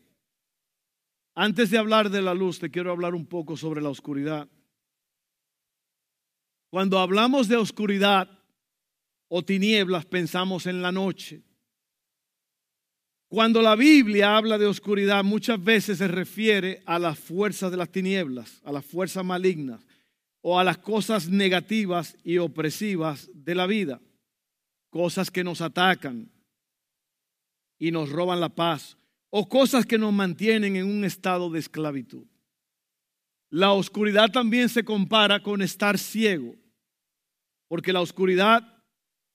Antes 1.34 1.70
de 1.70 1.78
hablar 1.78 2.10
de 2.10 2.20
la 2.20 2.34
luz, 2.34 2.58
te 2.58 2.70
quiero 2.70 2.90
hablar 2.90 3.14
un 3.14 3.24
poco 3.24 3.56
sobre 3.56 3.80
la 3.80 3.88
oscuridad. 3.88 4.50
Cuando 6.68 6.98
hablamos 6.98 7.48
de 7.48 7.56
oscuridad 7.56 8.28
o 9.28 9.42
tinieblas, 9.42 10.04
pensamos 10.04 10.66
en 10.66 10.82
la 10.82 10.92
noche. 10.92 11.47
Cuando 13.28 13.60
la 13.60 13.76
Biblia 13.76 14.38
habla 14.38 14.56
de 14.56 14.64
oscuridad, 14.64 15.22
muchas 15.22 15.62
veces 15.62 15.98
se 15.98 16.08
refiere 16.08 16.82
a 16.86 16.98
las 16.98 17.18
fuerzas 17.18 17.70
de 17.70 17.76
las 17.76 17.92
tinieblas, 17.92 18.62
a 18.64 18.72
las 18.72 18.84
fuerzas 18.86 19.22
malignas 19.22 19.86
o 20.40 20.58
a 20.58 20.64
las 20.64 20.78
cosas 20.78 21.28
negativas 21.28 22.16
y 22.24 22.38
opresivas 22.38 23.30
de 23.34 23.54
la 23.54 23.66
vida, 23.66 24.00
cosas 24.88 25.30
que 25.30 25.44
nos 25.44 25.60
atacan 25.60 26.30
y 27.78 27.90
nos 27.90 28.08
roban 28.08 28.40
la 28.40 28.48
paz 28.48 28.96
o 29.28 29.46
cosas 29.46 29.84
que 29.84 29.98
nos 29.98 30.12
mantienen 30.12 30.76
en 30.76 30.86
un 30.86 31.04
estado 31.04 31.50
de 31.50 31.58
esclavitud. 31.58 32.26
La 33.50 33.72
oscuridad 33.72 34.30
también 34.30 34.70
se 34.70 34.84
compara 34.84 35.42
con 35.42 35.60
estar 35.60 35.98
ciego, 35.98 36.54
porque 37.66 37.92
la 37.92 38.00
oscuridad 38.00 38.82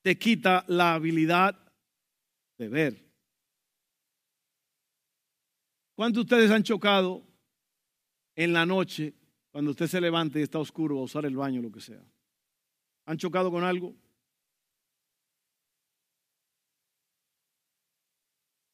te 0.02 0.18
quita 0.18 0.66
la 0.68 0.96
habilidad 0.96 1.56
de 2.58 2.70
ver. 2.70 3.03
¿Cuántos 5.96 6.26
de 6.26 6.36
ustedes 6.36 6.52
han 6.52 6.64
chocado 6.64 7.24
en 8.36 8.54
la 8.54 8.66
noche 8.66 9.14
cuando 9.52 9.72
usted 9.72 9.88
se 9.88 10.02
levante 10.02 10.40
y 10.40 10.44
está 10.44 10.60
oscuro 10.60 11.00
a 11.00 11.04
usar 11.04 11.26
el 11.26 11.36
baño 11.36 11.60
o 11.60 11.64
lo 11.64 11.72
que 11.72 11.82
sea? 11.82 12.04
¿Han 13.06 13.18
chocado 13.18 13.52
con 13.52 13.64
algo? 13.64 13.96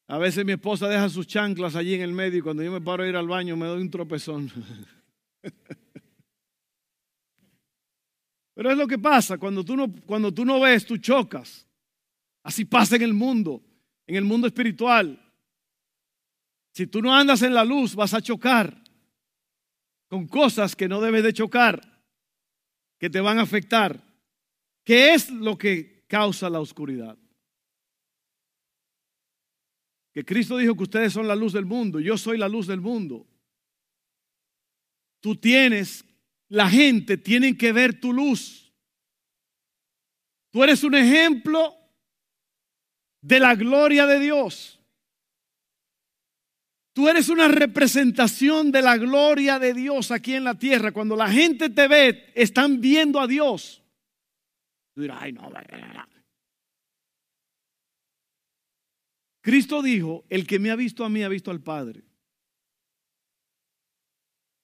A 0.08 0.18
veces 0.18 0.44
mi 0.46 0.54
esposa 0.54 0.88
deja 0.88 1.08
sus 1.10 1.28
chanclas 1.28 1.76
allí 1.76 1.94
en 1.94 2.02
el 2.02 2.14
medio 2.14 2.40
y 2.40 2.42
cuando 2.42 2.64
yo 2.64 2.72
me 2.72 2.82
paro 2.82 3.04
a 3.04 3.08
ir 3.08 3.16
al 3.16 3.28
baño 3.28 3.56
me 3.56 3.68
doy 3.68 3.82
un 3.82 3.92
tropezón. 3.92 4.52
Pero 8.56 8.72
es 8.72 8.78
lo 8.78 8.88
que 8.88 8.98
pasa, 8.98 9.38
cuando 9.38 9.64
tú, 9.64 9.76
no, 9.78 9.94
cuando 10.06 10.34
tú 10.34 10.44
no 10.44 10.60
ves, 10.60 10.86
tú 10.86 10.98
chocas. 10.98 11.68
Así 12.44 12.66
pasa 12.66 12.96
en 12.96 13.04
el 13.04 13.14
mundo, 13.14 13.62
en 14.08 14.16
el 14.16 14.26
mundo 14.26 14.48
espiritual. 14.48 15.29
Si 16.80 16.88
tú 16.88 17.02
no 17.02 17.14
andas 17.14 17.42
en 17.42 17.54
la 17.54 17.66
luz, 17.66 17.94
vas 17.94 18.14
a 18.14 18.22
chocar 18.22 18.74
con 20.08 20.30
cosas 20.30 20.78
que 20.78 20.88
no 20.88 21.02
debes 21.02 21.24
de 21.24 21.34
chocar, 21.34 22.02
que 22.98 23.10
te 23.10 23.20
van 23.20 23.38
a 23.38 23.42
afectar. 23.42 24.02
¿Qué 24.86 25.14
es 25.14 25.30
lo 25.30 25.58
que 25.58 26.06
causa 26.08 26.50
la 26.50 26.62
oscuridad? 26.62 27.18
Que 30.14 30.24
Cristo 30.24 30.56
dijo 30.56 30.74
que 30.74 30.84
ustedes 30.84 31.12
son 31.12 31.28
la 31.28 31.36
luz 31.36 31.52
del 31.52 31.66
mundo, 31.66 32.00
yo 32.00 32.18
soy 32.18 32.38
la 32.38 32.48
luz 32.48 32.66
del 32.66 32.80
mundo. 32.80 33.28
Tú 35.20 35.36
tienes, 35.36 36.06
la 36.48 36.70
gente 36.70 37.18
tiene 37.18 37.58
que 37.58 37.74
ver 37.74 38.00
tu 38.00 38.14
luz. 38.14 38.74
Tú 40.50 40.64
eres 40.64 40.82
un 40.86 40.96
ejemplo 40.96 41.76
de 43.20 43.42
la 43.42 43.56
gloria 43.56 44.08
de 44.08 44.22
Dios. 44.22 44.79
Tú 47.00 47.08
eres 47.08 47.29
una 47.29 47.48
representación 47.48 48.74
de 48.74 48.82
la 48.82 48.98
gloria 48.98 49.58
de 49.58 49.74
Dios 49.74 50.12
aquí 50.12 50.34
en 50.34 50.44
la 50.44 50.60
tierra. 50.60 50.91
Cuando 50.91 51.15
la 51.15 51.32
gente 51.32 51.70
te 51.70 51.88
ve, 51.88 52.25
están 52.36 52.82
viendo 52.82 53.22
a 53.22 53.25
Dios. 53.25 53.82
Tú 54.94 55.03
dirás, 55.03 55.20
ay, 55.22 55.32
no, 55.32 55.50
Cristo 59.39 59.82
dijo, 59.82 60.25
el 60.27 60.46
que 60.46 60.60
me 60.60 60.72
ha 60.72 60.75
visto 60.75 61.06
a 61.06 61.10
mí 61.10 61.24
ha 61.24 61.29
visto 61.29 61.51
al 61.51 61.62
Padre. 61.62 62.03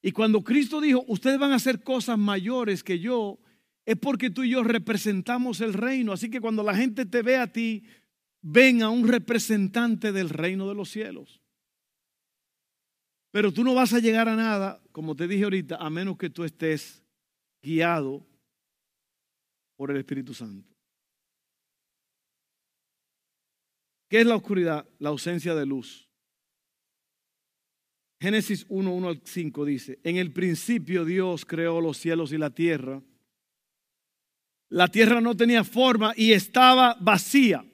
Y 0.02 0.12
cuando 0.12 0.44
Cristo 0.44 0.82
dijo, 0.82 1.06
ustedes 1.08 1.40
van 1.40 1.54
a 1.54 1.56
hacer 1.56 1.84
cosas 1.84 2.18
mayores 2.18 2.84
que 2.84 3.00
yo, 3.00 3.40
es 3.86 3.96
porque 3.96 4.30
tú 4.30 4.44
y 4.44 4.50
yo 4.50 4.62
representamos 4.62 5.62
el 5.62 5.72
reino. 5.72 6.12
Así 6.12 6.30
que 6.30 6.42
cuando 6.42 6.64
la 6.64 6.76
gente 6.76 7.06
te 7.06 7.22
ve 7.22 7.38
a 7.38 7.48
ti, 7.48 7.86
ven 8.42 8.84
a 8.84 8.90
un 8.90 9.08
representante 9.08 10.12
del 10.12 10.30
reino 10.30 10.68
de 10.68 10.76
los 10.76 10.90
cielos. 10.90 11.40
Pero 13.36 13.52
tú 13.52 13.66
no 13.66 13.74
vas 13.74 13.92
a 13.92 14.00
llegar 14.00 14.30
a 14.30 14.36
nada, 14.38 14.82
como 14.94 15.14
te 15.14 15.28
dije 15.28 15.44
ahorita, 15.44 15.76
a 15.76 15.90
menos 15.90 16.18
que 16.18 16.30
tú 16.30 16.46
estés 16.46 17.04
guiado 17.62 18.26
por 19.76 19.92
el 19.92 19.98
Espíritu 19.98 20.34
Santo. 20.34 20.74
¿Qué 24.10 24.22
es 24.22 24.26
la 24.26 24.38
oscuridad? 24.38 24.88
La 25.00 25.10
ausencia 25.10 25.54
de 25.54 25.66
luz. 25.66 26.10
Génesis 28.22 28.66
1, 28.70 28.90
1 28.90 29.08
al 29.10 29.22
5 29.22 29.66
dice, 29.66 30.00
en 30.06 30.16
el 30.16 30.32
principio 30.32 31.04
Dios 31.04 31.44
creó 31.44 31.82
los 31.82 31.98
cielos 31.98 32.32
y 32.32 32.38
la 32.38 32.52
tierra. 32.52 33.04
La 34.70 34.88
tierra 34.88 35.20
no 35.20 35.36
tenía 35.36 35.66
forma 35.66 36.14
y 36.16 36.32
estaba 36.32 36.96
vacía. 37.02 37.66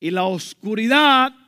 Y 0.00 0.10
la 0.10 0.24
oscuridad 0.24 1.39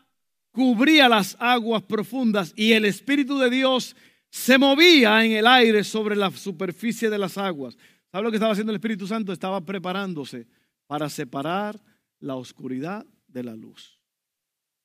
cubría 0.52 1.08
las 1.08 1.36
aguas 1.40 1.82
profundas 1.82 2.52
y 2.54 2.72
el 2.72 2.84
Espíritu 2.84 3.38
de 3.38 3.50
Dios 3.50 3.96
se 4.30 4.58
movía 4.58 5.24
en 5.24 5.32
el 5.32 5.46
aire 5.46 5.82
sobre 5.82 6.14
la 6.14 6.30
superficie 6.30 7.10
de 7.10 7.18
las 7.18 7.36
aguas. 7.36 7.76
¿Sabe 8.10 8.24
lo 8.24 8.30
que 8.30 8.36
estaba 8.36 8.52
haciendo 8.52 8.72
el 8.72 8.76
Espíritu 8.76 9.06
Santo? 9.06 9.32
Estaba 9.32 9.60
preparándose 9.62 10.46
para 10.86 11.08
separar 11.08 11.80
la 12.20 12.36
oscuridad 12.36 13.04
de 13.26 13.42
la 13.42 13.56
luz. 13.56 13.98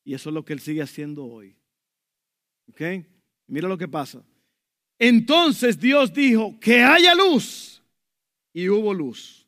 Y 0.03 0.13
eso 0.13 0.29
es 0.29 0.33
lo 0.33 0.43
que 0.43 0.53
Él 0.53 0.59
sigue 0.59 0.81
haciendo 0.81 1.25
hoy. 1.25 1.57
¿Ok? 2.69 2.81
Mira 3.47 3.67
lo 3.67 3.77
que 3.77 3.87
pasa. 3.87 4.23
Entonces 4.97 5.79
Dios 5.79 6.13
dijo, 6.13 6.57
que 6.59 6.81
haya 6.81 7.13
luz. 7.13 7.83
Y 8.53 8.69
hubo 8.69 8.93
luz. 8.93 9.47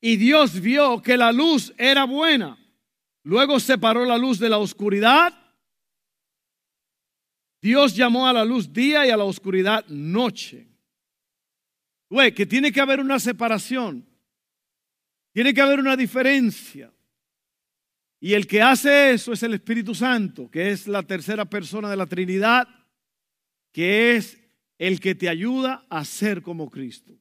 Y 0.00 0.16
Dios 0.16 0.60
vio 0.60 1.02
que 1.02 1.16
la 1.16 1.32
luz 1.32 1.72
era 1.76 2.04
buena. 2.04 2.58
Luego 3.26 3.58
separó 3.58 4.04
la 4.04 4.16
luz 4.16 4.38
de 4.38 4.48
la 4.48 4.58
oscuridad. 4.58 5.34
Dios 7.60 7.96
llamó 7.96 8.28
a 8.28 8.32
la 8.32 8.44
luz 8.44 8.72
día 8.72 9.04
y 9.04 9.10
a 9.10 9.16
la 9.16 9.24
oscuridad 9.24 9.84
noche. 9.88 10.68
Güey, 12.08 12.32
que 12.32 12.46
tiene 12.46 12.70
que 12.70 12.80
haber 12.80 13.00
una 13.00 13.18
separación. 13.18 14.06
Tiene 15.32 15.52
que 15.52 15.60
haber 15.60 15.80
una 15.80 15.96
diferencia. 15.96 16.94
Y 18.20 18.34
el 18.34 18.46
que 18.46 18.62
hace 18.62 19.14
eso 19.14 19.32
es 19.32 19.42
el 19.42 19.54
Espíritu 19.54 19.92
Santo, 19.92 20.48
que 20.48 20.70
es 20.70 20.86
la 20.86 21.02
tercera 21.02 21.46
persona 21.46 21.90
de 21.90 21.96
la 21.96 22.06
Trinidad, 22.06 22.68
que 23.72 24.14
es 24.14 24.38
el 24.78 25.00
que 25.00 25.16
te 25.16 25.28
ayuda 25.28 25.84
a 25.90 26.04
ser 26.04 26.42
como 26.42 26.70
Cristo. 26.70 27.18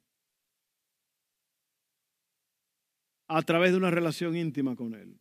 A 3.28 3.42
través 3.42 3.72
de 3.72 3.78
una 3.78 3.90
relación 3.90 4.36
íntima 4.36 4.76
con 4.76 4.94
Él. 4.94 5.20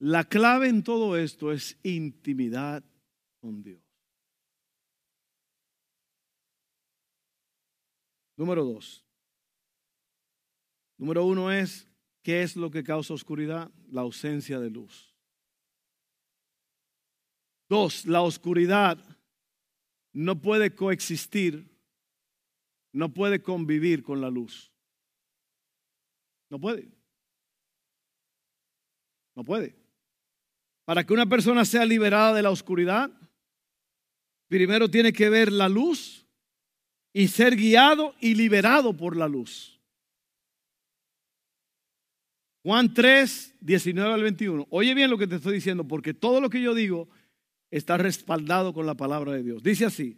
La 0.00 0.24
clave 0.24 0.68
en 0.68 0.82
todo 0.84 1.16
esto 1.16 1.52
es 1.52 1.78
intimidad 1.82 2.84
con 3.40 3.62
Dios. 3.62 3.82
Número 8.36 8.64
dos. 8.64 9.04
Número 10.96 11.24
uno 11.24 11.50
es 11.50 11.88
¿Qué 12.28 12.42
es 12.42 12.56
lo 12.56 12.70
que 12.70 12.84
causa 12.84 13.14
oscuridad? 13.14 13.72
La 13.90 14.02
ausencia 14.02 14.60
de 14.60 14.68
luz. 14.68 15.16
Dos, 17.70 18.04
la 18.04 18.20
oscuridad 18.20 19.02
no 20.12 20.38
puede 20.38 20.74
coexistir, 20.74 21.74
no 22.92 23.14
puede 23.14 23.40
convivir 23.40 24.02
con 24.02 24.20
la 24.20 24.28
luz. 24.28 24.70
No 26.50 26.60
puede. 26.60 26.92
No 29.34 29.42
puede. 29.42 29.77
Para 30.88 31.04
que 31.04 31.12
una 31.12 31.26
persona 31.26 31.66
sea 31.66 31.84
liberada 31.84 32.32
de 32.32 32.42
la 32.42 32.48
oscuridad, 32.48 33.10
primero 34.48 34.90
tiene 34.90 35.12
que 35.12 35.28
ver 35.28 35.52
la 35.52 35.68
luz 35.68 36.26
y 37.12 37.28
ser 37.28 37.56
guiado 37.56 38.14
y 38.22 38.34
liberado 38.34 38.96
por 38.96 39.14
la 39.14 39.28
luz. 39.28 39.78
Juan 42.62 42.94
3, 42.94 43.56
19 43.60 44.14
al 44.14 44.22
21. 44.22 44.66
Oye 44.70 44.94
bien 44.94 45.10
lo 45.10 45.18
que 45.18 45.26
te 45.26 45.34
estoy 45.34 45.56
diciendo, 45.56 45.84
porque 45.86 46.14
todo 46.14 46.40
lo 46.40 46.48
que 46.48 46.62
yo 46.62 46.72
digo 46.74 47.06
está 47.70 47.98
respaldado 47.98 48.72
con 48.72 48.86
la 48.86 48.94
palabra 48.94 49.32
de 49.32 49.42
Dios. 49.42 49.62
Dice 49.62 49.84
así, 49.84 50.16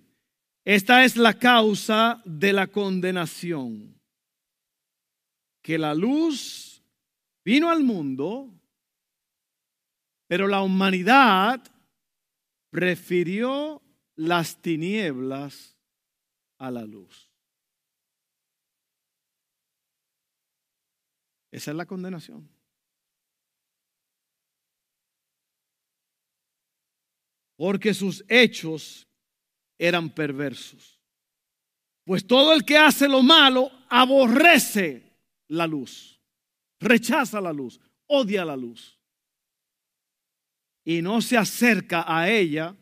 esta 0.64 1.04
es 1.04 1.16
la 1.16 1.36
causa 1.36 2.22
de 2.24 2.52
la 2.52 2.68
condenación, 2.68 3.98
que 5.62 5.78
la 5.78 5.96
luz 5.96 6.80
vino 7.44 7.70
al 7.70 7.82
mundo, 7.82 8.54
pero 10.30 10.46
la 10.46 10.62
humanidad 10.62 11.60
prefirió 12.70 13.82
las 14.14 14.62
tinieblas 14.62 15.76
a 16.56 16.70
la 16.70 16.84
luz. 16.84 17.28
Esa 21.50 21.72
es 21.72 21.76
la 21.76 21.84
condenación. 21.84 22.48
Porque 27.56 27.92
sus 27.92 28.24
hechos 28.28 29.08
eran 29.78 30.10
perversos. 30.10 31.00
Pues 32.04 32.24
todo 32.24 32.52
el 32.52 32.64
que 32.64 32.78
hace 32.78 33.08
lo 33.08 33.24
malo 33.24 33.68
aborrece 33.88 35.12
la 35.48 35.66
luz, 35.66 36.20
rechaza 36.78 37.40
la 37.40 37.52
luz, 37.52 37.80
odia 38.06 38.44
la 38.44 38.56
luz. 38.56 38.99
Y 40.90 41.02
no 41.02 41.22
se 41.22 41.36
acerca 41.36 42.04
a 42.04 42.28
ella 42.28 42.76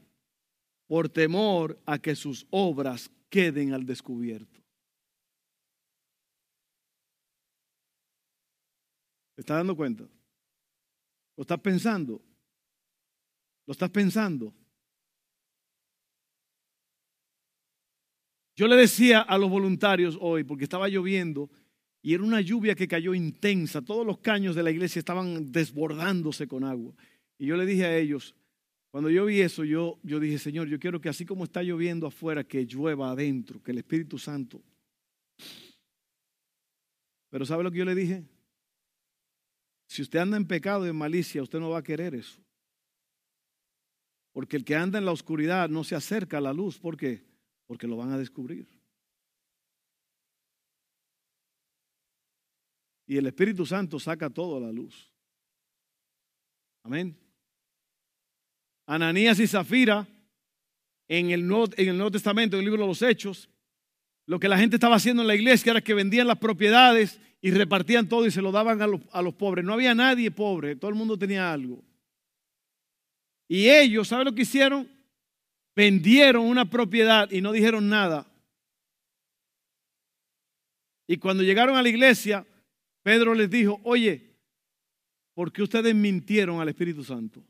por 0.86 1.10
temor 1.10 1.78
a 1.84 1.98
que 1.98 2.16
sus 2.16 2.46
obras 2.48 3.10
queden 3.28 3.74
al 3.74 3.84
descubierto. 3.84 4.62
¿Te 9.34 9.42
estás 9.42 9.58
dando 9.58 9.76
cuenta? 9.76 10.04
¿Lo 11.36 11.42
estás 11.42 11.60
pensando? 11.60 12.22
¿Lo 13.66 13.72
estás 13.72 13.90
pensando? 13.90 14.54
Yo 18.56 18.68
le 18.68 18.76
decía 18.76 19.20
a 19.20 19.36
los 19.36 19.50
voluntarios 19.50 20.16
hoy, 20.18 20.44
porque 20.44 20.64
estaba 20.64 20.88
lloviendo 20.88 21.50
y 22.00 22.14
era 22.14 22.22
una 22.22 22.40
lluvia 22.40 22.74
que 22.74 22.88
cayó 22.88 23.12
intensa, 23.12 23.82
todos 23.82 24.06
los 24.06 24.16
caños 24.20 24.56
de 24.56 24.62
la 24.62 24.70
iglesia 24.70 24.98
estaban 24.98 25.52
desbordándose 25.52 26.48
con 26.48 26.64
agua. 26.64 26.94
Y 27.38 27.46
yo 27.46 27.56
le 27.56 27.64
dije 27.64 27.84
a 27.84 27.96
ellos, 27.96 28.34
cuando 28.90 29.10
yo 29.10 29.24
vi 29.26 29.40
eso, 29.40 29.64
yo, 29.64 29.98
yo 30.02 30.18
dije, 30.18 30.38
Señor, 30.38 30.68
yo 30.68 30.80
quiero 30.80 31.00
que 31.00 31.08
así 31.08 31.24
como 31.24 31.44
está 31.44 31.62
lloviendo 31.62 32.06
afuera, 32.06 32.44
que 32.44 32.64
llueva 32.66 33.10
adentro, 33.10 33.62
que 33.62 33.70
el 33.70 33.78
Espíritu 33.78 34.18
Santo. 34.18 34.62
Pero 37.30 37.46
¿sabe 37.46 37.62
lo 37.62 37.70
que 37.70 37.78
yo 37.78 37.84
le 37.84 37.94
dije? 37.94 38.24
Si 39.86 40.02
usted 40.02 40.18
anda 40.18 40.36
en 40.36 40.46
pecado 40.46 40.86
y 40.86 40.90
en 40.90 40.96
malicia, 40.96 41.42
usted 41.42 41.60
no 41.60 41.70
va 41.70 41.78
a 41.78 41.82
querer 41.82 42.14
eso. 42.14 42.42
Porque 44.32 44.56
el 44.56 44.64
que 44.64 44.76
anda 44.76 44.98
en 44.98 45.04
la 45.04 45.12
oscuridad 45.12 45.68
no 45.68 45.84
se 45.84 45.94
acerca 45.94 46.38
a 46.38 46.40
la 46.40 46.52
luz. 46.52 46.78
¿Por 46.78 46.96
qué? 46.96 47.24
Porque 47.66 47.86
lo 47.86 47.96
van 47.96 48.12
a 48.12 48.18
descubrir. 48.18 48.68
Y 53.06 53.16
el 53.16 53.26
Espíritu 53.26 53.64
Santo 53.64 53.98
saca 53.98 54.28
todo 54.28 54.58
a 54.58 54.60
la 54.60 54.72
luz. 54.72 55.10
Amén. 56.82 57.27
Ananías 58.88 59.38
y 59.38 59.46
Zafira, 59.46 60.08
en 61.08 61.30
el, 61.30 61.46
Nuevo, 61.46 62.10
Testamento, 62.10 62.56
en 62.56 62.60
el 62.60 62.64
libro 62.64 62.82
de 62.82 62.88
los 62.88 63.02
Hechos, 63.02 63.50
lo 64.26 64.40
que 64.40 64.48
la 64.48 64.56
gente 64.56 64.76
estaba 64.76 64.96
haciendo 64.96 65.20
en 65.22 65.28
la 65.28 65.34
iglesia 65.34 65.72
era 65.72 65.82
que 65.82 65.92
vendían 65.92 66.26
las 66.26 66.38
propiedades 66.38 67.20
y 67.42 67.50
repartían 67.50 68.08
todo 68.08 68.24
y 68.26 68.30
se 68.30 68.40
lo 68.40 68.50
daban 68.50 68.80
a 68.80 68.86
los, 69.22 69.34
pobres. 69.34 69.64
No 69.64 69.74
había 69.74 69.94
nadie 69.94 70.30
pobre, 70.30 70.74
todo 70.74 70.90
el 70.90 70.96
mundo 70.96 71.18
tenía 71.18 71.52
algo. 71.52 71.84
Y 73.46 73.68
ellos, 73.68 74.08
¿saben 74.08 74.24
lo 74.24 74.34
que 74.34 74.42
hicieron? 74.42 74.88
Vendieron 75.76 76.46
una 76.46 76.68
propiedad 76.68 77.30
y 77.30 77.42
no 77.42 77.52
dijeron 77.52 77.90
nada. 77.90 78.26
Y 81.06 81.18
cuando 81.18 81.42
llegaron 81.42 81.76
a 81.76 81.82
la 81.82 81.88
iglesia, 81.90 82.46
Pedro 83.02 83.34
les 83.34 83.50
dijo, 83.50 83.80
oye, 83.84 84.34
¿por 85.34 85.52
qué 85.52 85.62
ustedes 85.62 85.94
mintieron 85.94 86.58
al 86.60 86.70
Espíritu 86.70 87.04
Santo? 87.04 87.44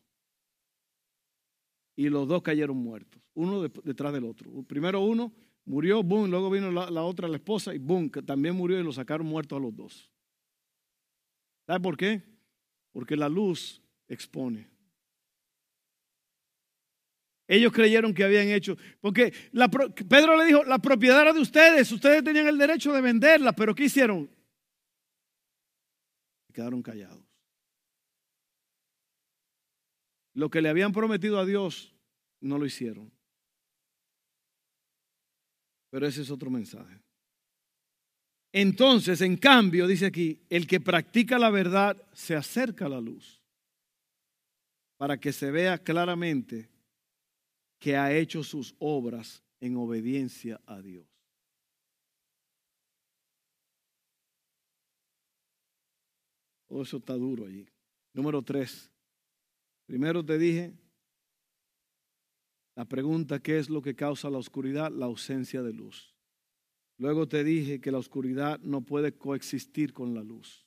Y 1.98 2.10
los 2.10 2.28
dos 2.28 2.42
cayeron 2.42 2.76
muertos, 2.76 3.20
uno 3.34 3.60
detrás 3.60 4.12
del 4.12 4.24
otro. 4.24 4.62
Primero 4.62 5.00
uno 5.00 5.32
murió, 5.64 6.00
boom, 6.04 6.30
luego 6.30 6.48
vino 6.48 6.70
la, 6.70 7.02
otra, 7.02 7.26
la 7.26 7.38
esposa, 7.38 7.74
y 7.74 7.78
boom, 7.78 8.08
que 8.08 8.22
también 8.22 8.54
murió 8.54 8.78
y 8.78 8.84
lo 8.84 8.92
sacaron 8.92 9.26
muertos 9.26 9.58
a 9.58 9.60
los 9.60 9.74
dos. 9.74 10.08
¿Sabe 11.66 11.80
por 11.80 11.96
qué? 11.96 12.22
Porque 12.92 13.16
la 13.16 13.28
luz 13.28 13.82
expone. 14.06 14.70
Ellos 17.48 17.72
creyeron 17.72 18.14
que 18.14 18.22
habían 18.22 18.46
hecho, 18.46 18.76
porque 19.00 19.34
Pedro 20.08 20.36
le 20.36 20.44
dijo, 20.44 20.62
la 20.62 20.78
propiedad 20.78 21.20
era 21.20 21.32
de 21.32 21.40
ustedes, 21.40 21.90
ustedes 21.90 22.22
tenían 22.22 22.46
el 22.46 22.58
derecho 22.58 22.92
de 22.92 23.00
venderla, 23.00 23.52
pero 23.54 23.74
¿qué 23.74 23.86
hicieron? 23.86 24.30
Quedaron 26.52 26.80
callados. 26.80 27.27
Lo 30.38 30.50
que 30.50 30.62
le 30.62 30.68
habían 30.68 30.92
prometido 30.92 31.40
a 31.40 31.44
Dios, 31.44 31.92
no 32.40 32.58
lo 32.58 32.64
hicieron. 32.64 33.10
Pero 35.90 36.06
ese 36.06 36.22
es 36.22 36.30
otro 36.30 36.48
mensaje. 36.48 37.02
Entonces, 38.52 39.20
en 39.20 39.36
cambio, 39.36 39.88
dice 39.88 40.06
aquí, 40.06 40.40
el 40.48 40.68
que 40.68 40.78
practica 40.78 41.40
la 41.40 41.50
verdad 41.50 42.00
se 42.12 42.36
acerca 42.36 42.86
a 42.86 42.88
la 42.88 43.00
luz 43.00 43.42
para 44.96 45.18
que 45.18 45.32
se 45.32 45.50
vea 45.50 45.76
claramente 45.76 46.68
que 47.80 47.96
ha 47.96 48.16
hecho 48.16 48.44
sus 48.44 48.76
obras 48.78 49.42
en 49.58 49.76
obediencia 49.76 50.60
a 50.66 50.80
Dios. 50.80 51.04
Todo 56.68 56.82
eso 56.82 56.98
está 56.98 57.14
duro 57.14 57.44
allí. 57.44 57.66
Número 58.12 58.40
tres. 58.40 58.88
Primero 59.88 60.22
te 60.22 60.36
dije 60.36 60.74
la 62.76 62.84
pregunta, 62.84 63.40
¿qué 63.40 63.58
es 63.58 63.70
lo 63.70 63.80
que 63.80 63.96
causa 63.96 64.28
la 64.28 64.36
oscuridad? 64.36 64.92
La 64.92 65.06
ausencia 65.06 65.62
de 65.62 65.72
luz. 65.72 66.14
Luego 66.98 67.26
te 67.26 67.42
dije 67.42 67.80
que 67.80 67.90
la 67.90 67.96
oscuridad 67.96 68.60
no 68.60 68.82
puede 68.82 69.16
coexistir 69.16 69.94
con 69.94 70.14
la 70.14 70.22
luz. 70.22 70.66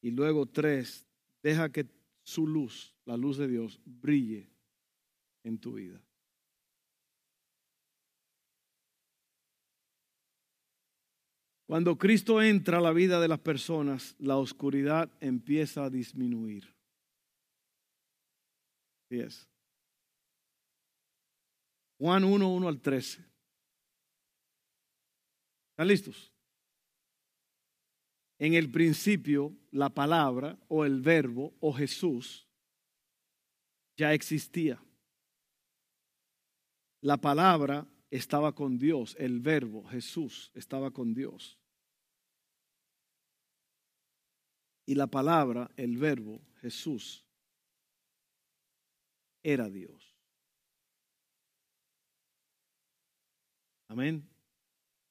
Y 0.00 0.12
luego 0.12 0.46
tres, 0.46 1.04
deja 1.42 1.72
que 1.72 1.88
su 2.22 2.46
luz, 2.46 2.94
la 3.04 3.16
luz 3.16 3.38
de 3.38 3.48
Dios, 3.48 3.80
brille 3.84 4.48
en 5.42 5.58
tu 5.58 5.72
vida. 5.74 6.05
Cuando 11.66 11.98
Cristo 11.98 12.40
entra 12.40 12.78
a 12.78 12.80
la 12.80 12.92
vida 12.92 13.20
de 13.20 13.26
las 13.26 13.40
personas, 13.40 14.14
la 14.18 14.36
oscuridad 14.36 15.10
empieza 15.20 15.84
a 15.84 15.90
disminuir. 15.90 16.72
es. 19.10 19.48
Juan 21.98 22.24
1, 22.24 22.54
1 22.54 22.68
al 22.68 22.80
13. 22.80 23.24
¿Están 25.70 25.88
listos? 25.88 26.32
En 28.38 28.54
el 28.54 28.70
principio, 28.70 29.56
la 29.70 29.88
palabra 29.88 30.58
o 30.68 30.84
el 30.84 31.00
verbo 31.00 31.54
o 31.60 31.72
Jesús 31.72 32.46
ya 33.96 34.12
existía. 34.12 34.80
La 37.00 37.16
palabra 37.16 37.86
estaba 38.16 38.54
con 38.54 38.78
Dios, 38.78 39.16
el 39.18 39.40
verbo 39.40 39.84
Jesús 39.84 40.50
estaba 40.54 40.90
con 40.90 41.14
Dios. 41.14 41.58
Y 44.86 44.94
la 44.94 45.06
palabra, 45.06 45.70
el 45.76 45.96
verbo 45.96 46.40
Jesús, 46.60 47.24
era 49.42 49.68
Dios. 49.68 50.14
Amén. 53.88 54.28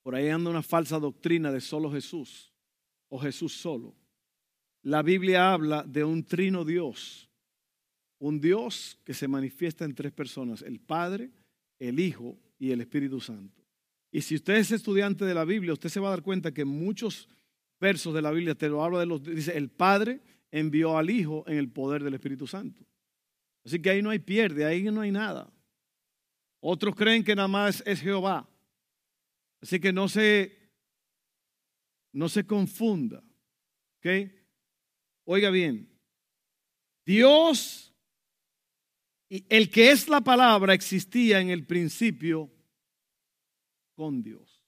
Por 0.03 0.15
ahí 0.15 0.29
anda 0.29 0.49
una 0.49 0.63
falsa 0.63 0.99
doctrina 0.99 1.51
de 1.51 1.61
solo 1.61 1.91
Jesús 1.91 2.53
o 3.09 3.19
Jesús 3.19 3.53
solo. 3.53 3.95
La 4.83 5.01
Biblia 5.01 5.51
habla 5.51 5.83
de 5.83 6.03
un 6.03 6.23
trino 6.23 6.63
Dios, 6.63 7.29
un 8.19 8.39
Dios 8.39 8.99
que 9.03 9.13
se 9.13 9.27
manifiesta 9.27 9.83
en 9.83 9.95
tres 9.95 10.11
personas, 10.11 10.61
el 10.61 10.79
Padre, 10.79 11.31
el 11.79 11.99
Hijo 11.99 12.37
y 12.57 12.71
el 12.71 12.81
Espíritu 12.81 13.19
Santo. 13.19 13.61
Y 14.11 14.21
si 14.21 14.35
usted 14.35 14.55
es 14.55 14.71
estudiante 14.71 15.25
de 15.25 15.33
la 15.33 15.45
Biblia, 15.45 15.73
usted 15.73 15.89
se 15.89 15.99
va 15.99 16.07
a 16.07 16.11
dar 16.11 16.21
cuenta 16.21 16.53
que 16.53 16.65
muchos 16.65 17.27
versos 17.79 18.13
de 18.13 18.21
la 18.21 18.31
Biblia 18.31 18.55
te 18.55 18.69
lo 18.69 18.83
habla 18.83 18.99
de 18.99 19.05
los 19.05 19.23
dice 19.23 19.57
el 19.57 19.69
Padre 19.69 20.21
envió 20.51 20.97
al 20.97 21.09
Hijo 21.09 21.43
en 21.47 21.57
el 21.57 21.69
poder 21.69 22.03
del 22.03 22.13
Espíritu 22.13 22.47
Santo. 22.47 22.85
Así 23.65 23.81
que 23.81 23.89
ahí 23.89 24.01
no 24.01 24.09
hay 24.09 24.19
pierde, 24.19 24.63
ahí 24.63 24.83
no 24.83 25.01
hay 25.01 25.11
nada. 25.11 25.51
Otros 26.61 26.95
creen 26.95 27.23
que 27.23 27.35
nada 27.35 27.47
más 27.47 27.83
es 27.85 27.99
Jehová. 27.99 28.47
Así 29.61 29.79
que 29.79 29.91
no 29.91 30.07
se 30.07 30.65
no 32.13 32.29
se 32.29 32.45
confunda. 32.45 33.21
¿Ok? 33.97 34.31
Oiga 35.25 35.49
bien. 35.49 35.89
Dios, 37.05 37.84
el 39.29 39.69
que 39.69 39.91
es 39.91 40.07
la 40.07 40.21
palabra, 40.21 40.73
existía 40.73 41.39
en 41.39 41.49
el 41.49 41.65
principio 41.65 42.51
con 43.95 44.21
Dios. 44.21 44.61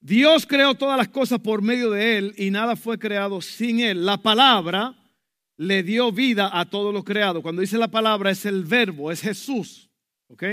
Dios 0.00 0.46
creó 0.46 0.74
todas 0.74 0.98
las 0.98 1.08
cosas 1.08 1.40
por 1.40 1.62
medio 1.62 1.90
de 1.90 2.18
Él 2.18 2.34
y 2.36 2.50
nada 2.50 2.76
fue 2.76 2.98
creado 2.98 3.40
sin 3.40 3.80
Él. 3.80 4.04
La 4.04 4.18
palabra 4.18 4.94
le 5.56 5.82
dio 5.82 6.12
vida 6.12 6.50
a 6.52 6.68
todo 6.68 6.92
lo 6.92 7.04
creado. 7.04 7.42
Cuando 7.42 7.62
dice 7.62 7.78
la 7.78 7.90
palabra 7.90 8.30
es 8.30 8.44
el 8.44 8.64
verbo, 8.64 9.10
es 9.10 9.22
Jesús. 9.22 9.90
¿Ok? 10.28 10.44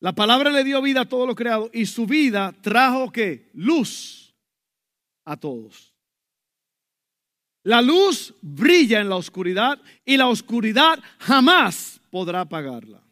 La 0.00 0.14
palabra 0.14 0.50
le 0.50 0.64
dio 0.64 0.80
vida 0.80 1.02
a 1.02 1.08
todo 1.08 1.26
lo 1.26 1.34
creado 1.34 1.70
y 1.74 1.84
su 1.84 2.06
vida 2.06 2.56
trajo 2.62 3.12
qué? 3.12 3.50
Luz 3.52 4.34
a 5.26 5.36
todos. 5.36 5.89
La 7.62 7.82
luz 7.82 8.34
brilla 8.40 9.00
en 9.00 9.08
la 9.08 9.16
oscuridad 9.16 9.80
y 10.04 10.16
la 10.16 10.28
oscuridad 10.28 10.98
jamás 11.18 12.00
podrá 12.10 12.42
apagarla. 12.42 13.02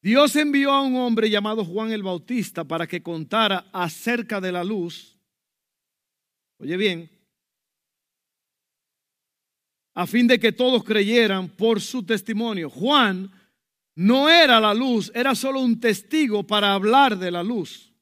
Dios 0.00 0.34
envió 0.36 0.72
a 0.72 0.82
un 0.82 0.96
hombre 0.96 1.28
llamado 1.28 1.64
Juan 1.64 1.92
el 1.92 2.02
Bautista 2.02 2.64
para 2.64 2.86
que 2.86 3.02
contara 3.02 3.66
acerca 3.72 4.40
de 4.40 4.52
la 4.52 4.64
luz. 4.64 5.18
Oye 6.58 6.76
bien, 6.76 7.10
a 9.94 10.06
fin 10.06 10.26
de 10.26 10.38
que 10.38 10.52
todos 10.52 10.84
creyeran 10.84 11.48
por 11.48 11.80
su 11.80 12.04
testimonio. 12.04 12.70
Juan 12.70 13.30
no 13.96 14.28
era 14.28 14.60
la 14.60 14.72
luz, 14.72 15.10
era 15.12 15.34
solo 15.34 15.60
un 15.60 15.80
testigo 15.80 16.44
para 16.44 16.72
hablar 16.72 17.18
de 17.18 17.32
la 17.32 17.42
luz. 17.42 17.92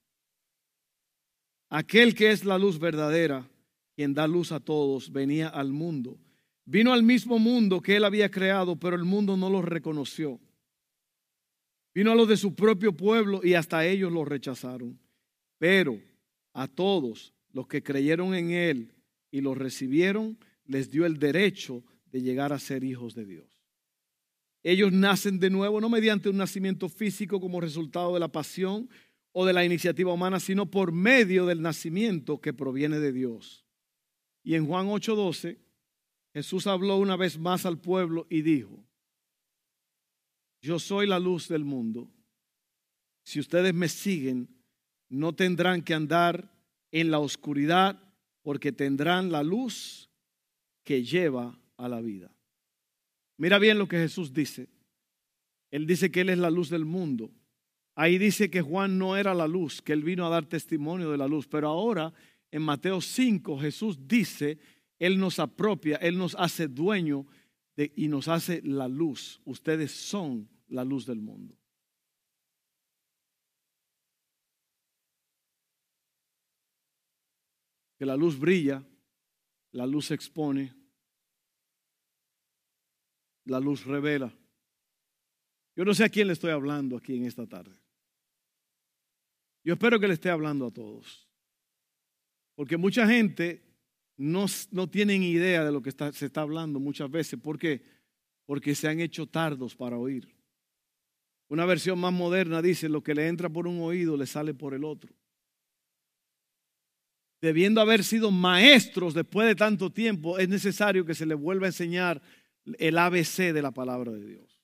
Aquel 1.71 2.15
que 2.15 2.31
es 2.31 2.45
la 2.45 2.59
luz 2.59 2.79
verdadera, 2.79 3.49
quien 3.97 4.13
da 4.13 4.29
luz 4.29 4.53
a 4.53 4.61
todos, 4.61 5.11
venía 5.11 5.49
al 5.49 5.73
mundo. 5.73 6.19
Vino 6.67 6.93
al 6.93 7.03
mismo 7.03 7.39
mundo 7.39 7.81
que 7.81 7.97
él 7.97 8.05
había 8.05 8.31
creado, 8.31 8.77
pero 8.77 8.95
el 8.95 9.05
mundo 9.05 9.39
no 9.39 9.49
lo 9.49 9.63
reconoció. 9.63 10.39
Vino 11.95 12.13
a 12.13 12.15
los 12.15 12.29
de 12.29 12.37
su 12.37 12.55
propio 12.55 12.95
pueblo 12.95 13.41
y 13.43 13.55
hasta 13.55 13.87
ellos 13.87 14.13
lo 14.13 14.27
rechazaron. 14.27 15.01
Pero 15.57 15.99
a 16.53 16.69
todos 16.69 17.33
los 17.53 17.67
que 17.67 17.83
creyeron 17.83 18.35
en 18.35 18.51
él 18.51 18.93
y 19.31 19.41
lo 19.41 19.55
recibieron, 19.55 20.39
les 20.67 20.91
dio 20.91 21.07
el 21.07 21.19
derecho 21.19 21.83
de 22.13 22.21
llegar 22.21 22.53
a 22.53 22.59
ser 22.59 22.85
hijos 22.85 23.15
de 23.15 23.25
Dios. 23.25 23.65
Ellos 24.63 24.93
nacen 24.93 25.39
de 25.39 25.49
nuevo, 25.49 25.81
no 25.81 25.89
mediante 25.89 26.29
un 26.29 26.37
nacimiento 26.37 26.91
físico 26.91 27.41
como 27.41 27.63
resultado 27.63 28.13
de 28.13 28.21
la 28.21 28.29
pasión 28.29 28.91
o 29.33 29.47
de 29.47 29.55
la 29.55 29.65
iniciativa 29.65 30.13
humana, 30.13 30.39
sino 30.39 30.71
por 30.71 30.93
medio 30.93 31.47
del 31.47 31.63
nacimiento 31.63 32.41
que 32.43 32.53
proviene 32.53 32.99
de 32.99 33.13
Dios. 33.13 33.66
Y 34.47 34.55
en 34.55 34.65
Juan 34.65 34.87
8:12, 34.87 35.59
Jesús 36.33 36.69
habló 36.69 36.99
una 36.99 37.17
vez 37.17 37.37
más 37.37 37.67
al 37.67 37.81
pueblo 37.81 38.29
y 38.31 38.43
dijo, 38.43 38.79
yo 40.63 40.79
soy 40.79 41.09
la 41.09 41.19
luz 41.19 41.49
del 41.49 41.65
mundo. 41.65 42.09
Si 43.25 43.41
ustedes 43.41 43.75
me 43.75 43.89
siguen, 43.89 44.49
no 45.09 45.35
tendrán 45.35 45.83
que 45.83 45.95
andar 45.95 46.49
en 46.93 47.11
la 47.11 47.19
oscuridad, 47.19 48.01
porque 48.43 48.71
tendrán 48.71 49.33
la 49.33 49.43
luz 49.43 50.11
que 50.85 51.03
lleva 51.03 51.59
a 51.77 51.89
la 51.89 52.01
vida. 52.01 52.31
Mira 53.39 53.59
bien 53.59 53.79
lo 53.79 53.89
que 53.89 53.99
Jesús 53.99 54.33
dice. 54.33 54.69
Él 55.73 55.89
dice 55.89 56.13
que 56.13 56.21
Él 56.21 56.29
es 56.29 56.39
la 56.39 56.51
luz 56.51 56.71
del 56.71 56.85
mundo. 56.85 57.33
Ahí 57.97 58.17
dice 58.17 58.49
que 58.49 58.63
Juan 58.63 58.97
no 58.97 59.17
era 59.17 59.35
la 59.35 59.49
luz, 59.49 59.83
que 59.83 59.93
Él 59.93 60.05
vino 60.05 60.25
a 60.25 60.31
dar 60.31 60.47
testimonio 60.47 61.11
de 61.11 61.19
la 61.19 61.27
luz. 61.27 61.49
Pero 61.49 61.67
ahora, 61.67 62.15
en 62.57 62.63
Mateo 62.63 63.03
5, 63.03 63.59
Jesús 63.59 64.09
dice 64.09 64.59
Él 64.99 65.19
nos 65.19 65.39
apropia, 65.39 65.97
Él 65.97 66.17
nos 66.17 66.35
hace 66.37 66.69
dueño 66.69 67.27
de, 67.77 67.93
y 67.95 68.09
nos 68.09 68.29
hace 68.29 68.63
la 68.63 68.89
luz. 68.89 69.43
Ustedes 69.45 69.93
son 69.93 70.49
la 70.69 70.83
luz 70.83 71.05
del 71.05 71.21
mundo. 71.21 71.55
Que 77.99 78.07
la 78.07 78.17
luz 78.17 78.39
brilla, 78.39 78.83
la 79.73 79.85
luz 79.87 80.11
expone, 80.11 80.75
la 83.45 83.61
luz 83.61 83.85
revela. 83.85 84.35
Yo 85.75 85.85
no 85.85 85.93
sé 85.93 86.05
a 86.05 86.09
quién 86.09 86.29
le 86.29 86.33
estoy 86.33 86.53
hablando 86.53 86.97
aquí 86.97 87.17
en 87.17 87.27
esta 87.27 87.47
tarde. 87.47 87.77
Yo 89.63 89.75
espero 89.75 90.01
que 90.01 90.09
le 90.09 90.15
esté 90.15 90.31
hablando 90.31 90.69
a 90.69 90.71
todos. 90.71 91.26
Porque 92.57 92.77
mucha 92.77 93.07
gente 93.07 93.63
no, 94.17 94.47
no 94.73 94.89
idea 94.93 95.65
de 95.65 95.71
lo 95.71 95.83
que 95.83 95.93
se 95.93 96.27
está 96.27 96.41
hablando 96.41 96.81
muchas 96.81 97.11
veces. 97.11 97.39
¿Por 97.39 97.59
qué? 97.59 97.85
Porque 98.47 98.75
se 98.75 98.89
han 98.89 98.99
hecho 98.99 99.27
tardos 99.27 99.77
para 99.77 99.99
oír. 99.99 100.35
Una 101.49 101.65
versión 101.65 102.01
más 102.01 102.13
moderna 102.13 102.61
dice, 102.61 102.89
lo 102.89 103.03
que 103.03 103.15
le 103.15 103.29
entra 103.29 103.49
por 103.49 103.69
un 103.69 103.81
oído 103.81 104.17
le 104.17 104.27
sale 104.27 104.55
por 104.55 104.75
el 104.75 104.85
otro. 104.85 105.15
Debiendo 107.41 107.81
haber 107.81 108.03
sido 108.03 108.31
maestros 108.31 109.15
después 109.15 109.47
de 109.47 109.55
tanto 109.55 109.93
tiempo, 109.93 110.39
es 110.39 110.49
necesario 110.49 111.05
que 111.05 111.15
se 111.15 111.27
les 111.27 111.39
vuelva 111.39 111.67
a 111.67 111.69
enseñar 111.69 112.21
el 112.79 112.99
ABC 112.99 113.53
de 113.53 113.63
la 113.63 113.71
palabra 113.71 114.11
de 114.13 114.27
Dios. 114.27 114.61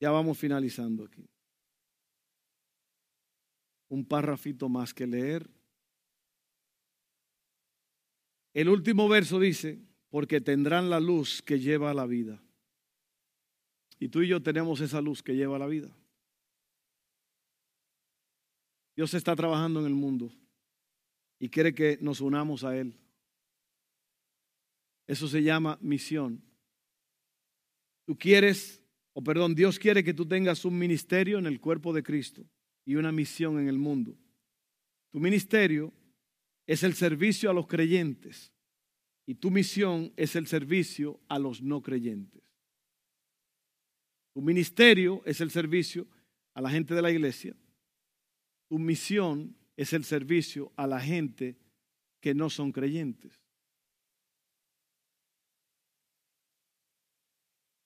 Ya 0.00 0.12
vamos 0.12 0.38
finalizando 0.38 1.04
aquí. 1.04 1.28
Un 3.88 4.04
párrafito 4.04 4.68
más 4.68 4.92
que 4.92 5.06
leer. 5.06 5.48
El 8.52 8.68
último 8.68 9.08
verso 9.08 9.38
dice, 9.38 9.78
porque 10.10 10.40
tendrán 10.40 10.90
la 10.90 11.00
luz 11.00 11.42
que 11.42 11.60
lleva 11.60 11.90
a 11.90 11.94
la 11.94 12.06
vida. 12.06 12.42
Y 13.98 14.08
tú 14.08 14.22
y 14.22 14.28
yo 14.28 14.42
tenemos 14.42 14.80
esa 14.80 15.00
luz 15.00 15.22
que 15.22 15.34
lleva 15.34 15.56
a 15.56 15.60
la 15.60 15.66
vida. 15.66 15.90
Dios 18.96 19.14
está 19.14 19.36
trabajando 19.36 19.80
en 19.80 19.86
el 19.86 19.94
mundo 19.94 20.32
y 21.38 21.48
quiere 21.48 21.74
que 21.74 21.98
nos 22.00 22.20
unamos 22.20 22.64
a 22.64 22.76
Él. 22.76 22.94
Eso 25.06 25.28
se 25.28 25.42
llama 25.42 25.78
misión. 25.80 26.42
Tú 28.04 28.18
quieres, 28.18 28.82
o 29.12 29.22
perdón, 29.22 29.54
Dios 29.54 29.78
quiere 29.78 30.02
que 30.02 30.14
tú 30.14 30.26
tengas 30.26 30.64
un 30.64 30.78
ministerio 30.78 31.38
en 31.38 31.46
el 31.46 31.60
cuerpo 31.60 31.92
de 31.92 32.02
Cristo 32.02 32.44
y 32.88 32.96
una 32.96 33.12
misión 33.12 33.60
en 33.60 33.68
el 33.68 33.76
mundo. 33.76 34.16
Tu 35.10 35.20
ministerio 35.20 35.92
es 36.66 36.82
el 36.82 36.94
servicio 36.94 37.50
a 37.50 37.52
los 37.52 37.66
creyentes 37.66 38.50
y 39.26 39.34
tu 39.34 39.50
misión 39.50 40.10
es 40.16 40.34
el 40.36 40.46
servicio 40.46 41.20
a 41.28 41.38
los 41.38 41.60
no 41.60 41.82
creyentes. 41.82 42.42
Tu 44.32 44.40
ministerio 44.40 45.20
es 45.26 45.42
el 45.42 45.50
servicio 45.50 46.06
a 46.54 46.62
la 46.62 46.70
gente 46.70 46.94
de 46.94 47.02
la 47.02 47.10
iglesia. 47.10 47.54
Tu 48.70 48.78
misión 48.78 49.54
es 49.76 49.92
el 49.92 50.04
servicio 50.04 50.72
a 50.74 50.86
la 50.86 50.98
gente 50.98 51.58
que 52.22 52.32
no 52.32 52.48
son 52.48 52.72
creyentes. 52.72 53.38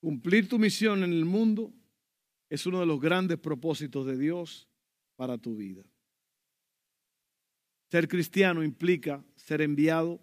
Cumplir 0.00 0.48
tu 0.48 0.60
misión 0.60 1.02
en 1.02 1.12
el 1.12 1.24
mundo 1.24 1.74
es 2.48 2.66
uno 2.66 2.78
de 2.78 2.86
los 2.86 3.00
grandes 3.00 3.38
propósitos 3.38 4.06
de 4.06 4.16
Dios 4.16 4.68
para 5.22 5.38
tu 5.38 5.54
vida. 5.54 5.84
Ser 7.92 8.08
cristiano 8.08 8.64
implica 8.64 9.24
ser 9.36 9.60
enviado 9.60 10.18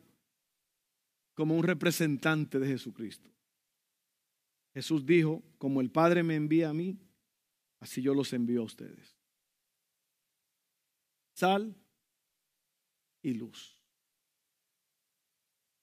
como 1.35 1.55
un 1.55 1.63
representante 1.63 2.59
de 2.59 2.67
Jesucristo. 2.67 3.29
Jesús 4.73 5.05
dijo, 5.05 5.41
como 5.57 5.79
el 5.79 5.89
Padre 5.89 6.21
me 6.21 6.35
envía 6.35 6.67
a 6.67 6.73
mí, 6.73 6.99
así 7.79 8.01
yo 8.01 8.13
los 8.13 8.33
envío 8.33 8.59
a 8.59 8.65
ustedes. 8.65 9.15
Sal 11.33 11.73
y 13.21 13.35
luz. 13.35 13.81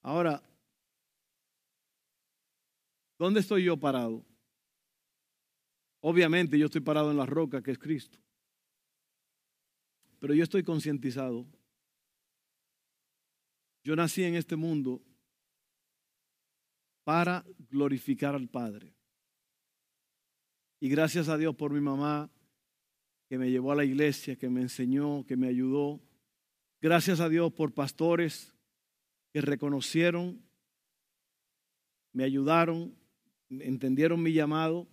Ahora, 0.03 0.43
¿dónde 3.17 3.39
estoy 3.39 3.63
yo 3.63 3.77
parado? 3.77 4.23
Obviamente 6.01 6.59
yo 6.59 6.67
estoy 6.67 6.81
parado 6.81 7.09
en 7.09 7.17
la 7.17 7.25
roca 7.25 7.63
que 7.63 7.71
es 7.71 7.79
Cristo. 7.79 8.19
Pero 10.19 10.33
yo 10.33 10.43
estoy 10.43 10.63
concientizado. 10.63 11.45
Yo 13.83 13.95
nací 13.95 14.23
en 14.23 14.35
este 14.35 14.55
mundo 14.55 15.01
para 17.03 17.45
glorificar 17.69 18.35
al 18.35 18.49
Padre. 18.49 18.93
Y 20.79 20.89
gracias 20.89 21.29
a 21.29 21.37
Dios 21.37 21.55
por 21.55 21.71
mi 21.71 21.79
mamá 21.79 22.29
que 23.29 23.37
me 23.37 23.49
llevó 23.49 23.71
a 23.71 23.75
la 23.75 23.85
iglesia, 23.85 24.35
que 24.35 24.49
me 24.49 24.61
enseñó, 24.61 25.25
que 25.25 25.37
me 25.37 25.47
ayudó. 25.47 26.01
Gracias 26.81 27.19
a 27.19 27.29
Dios 27.29 27.51
por 27.53 27.73
pastores 27.73 28.53
que 29.33 29.41
reconocieron, 29.41 30.41
me 32.13 32.23
ayudaron, 32.23 32.95
entendieron 33.49 34.21
mi 34.21 34.33
llamado 34.33 34.87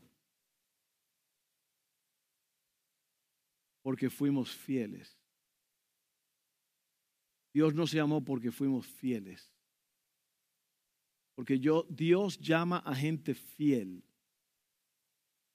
porque 3.84 4.08
fuimos 4.08 4.50
fieles. 4.50 5.14
Dios 7.52 7.74
nos 7.74 7.92
llamó 7.92 8.24
porque 8.24 8.50
fuimos 8.50 8.86
fieles. 8.86 9.52
Porque 11.34 11.60
yo, 11.60 11.86
Dios 11.90 12.38
llama 12.38 12.78
a 12.78 12.94
gente 12.94 13.34
fiel. 13.34 14.02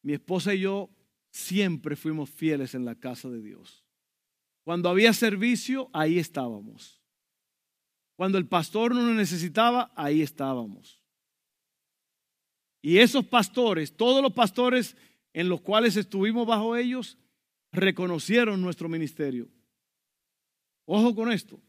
Mi 0.03 0.13
esposa 0.13 0.53
y 0.53 0.61
yo 0.61 0.91
siempre 1.31 1.95
fuimos 1.95 2.29
fieles 2.29 2.75
en 2.75 2.85
la 2.85 2.93
casa 2.93 3.29
de 3.29 3.41
Dios. 3.41 3.83
Cuando 4.63 4.89
había 4.89 5.11
servicio, 5.11 5.89
ahí 5.91 6.19
estábamos. 6.19 7.01
Cuando 8.15 8.37
el 8.37 8.47
pastor 8.47 8.93
no 8.93 9.01
nos 9.01 9.15
necesitaba, 9.15 9.91
ahí 9.95 10.21
estábamos. 10.21 11.01
Y 12.79 12.99
esos 12.99 13.25
pastores, 13.25 13.97
todos 13.97 14.21
los 14.21 14.33
pastores 14.33 14.95
en 15.33 15.49
los 15.49 15.61
cuales 15.61 15.95
estuvimos 15.95 16.45
bajo 16.45 16.75
ellos, 16.75 17.17
reconocieron 17.71 18.61
nuestro 18.61 18.89
ministerio. 18.89 19.47
Ojo 20.85 21.13
con 21.13 21.31
esto. 21.31 21.59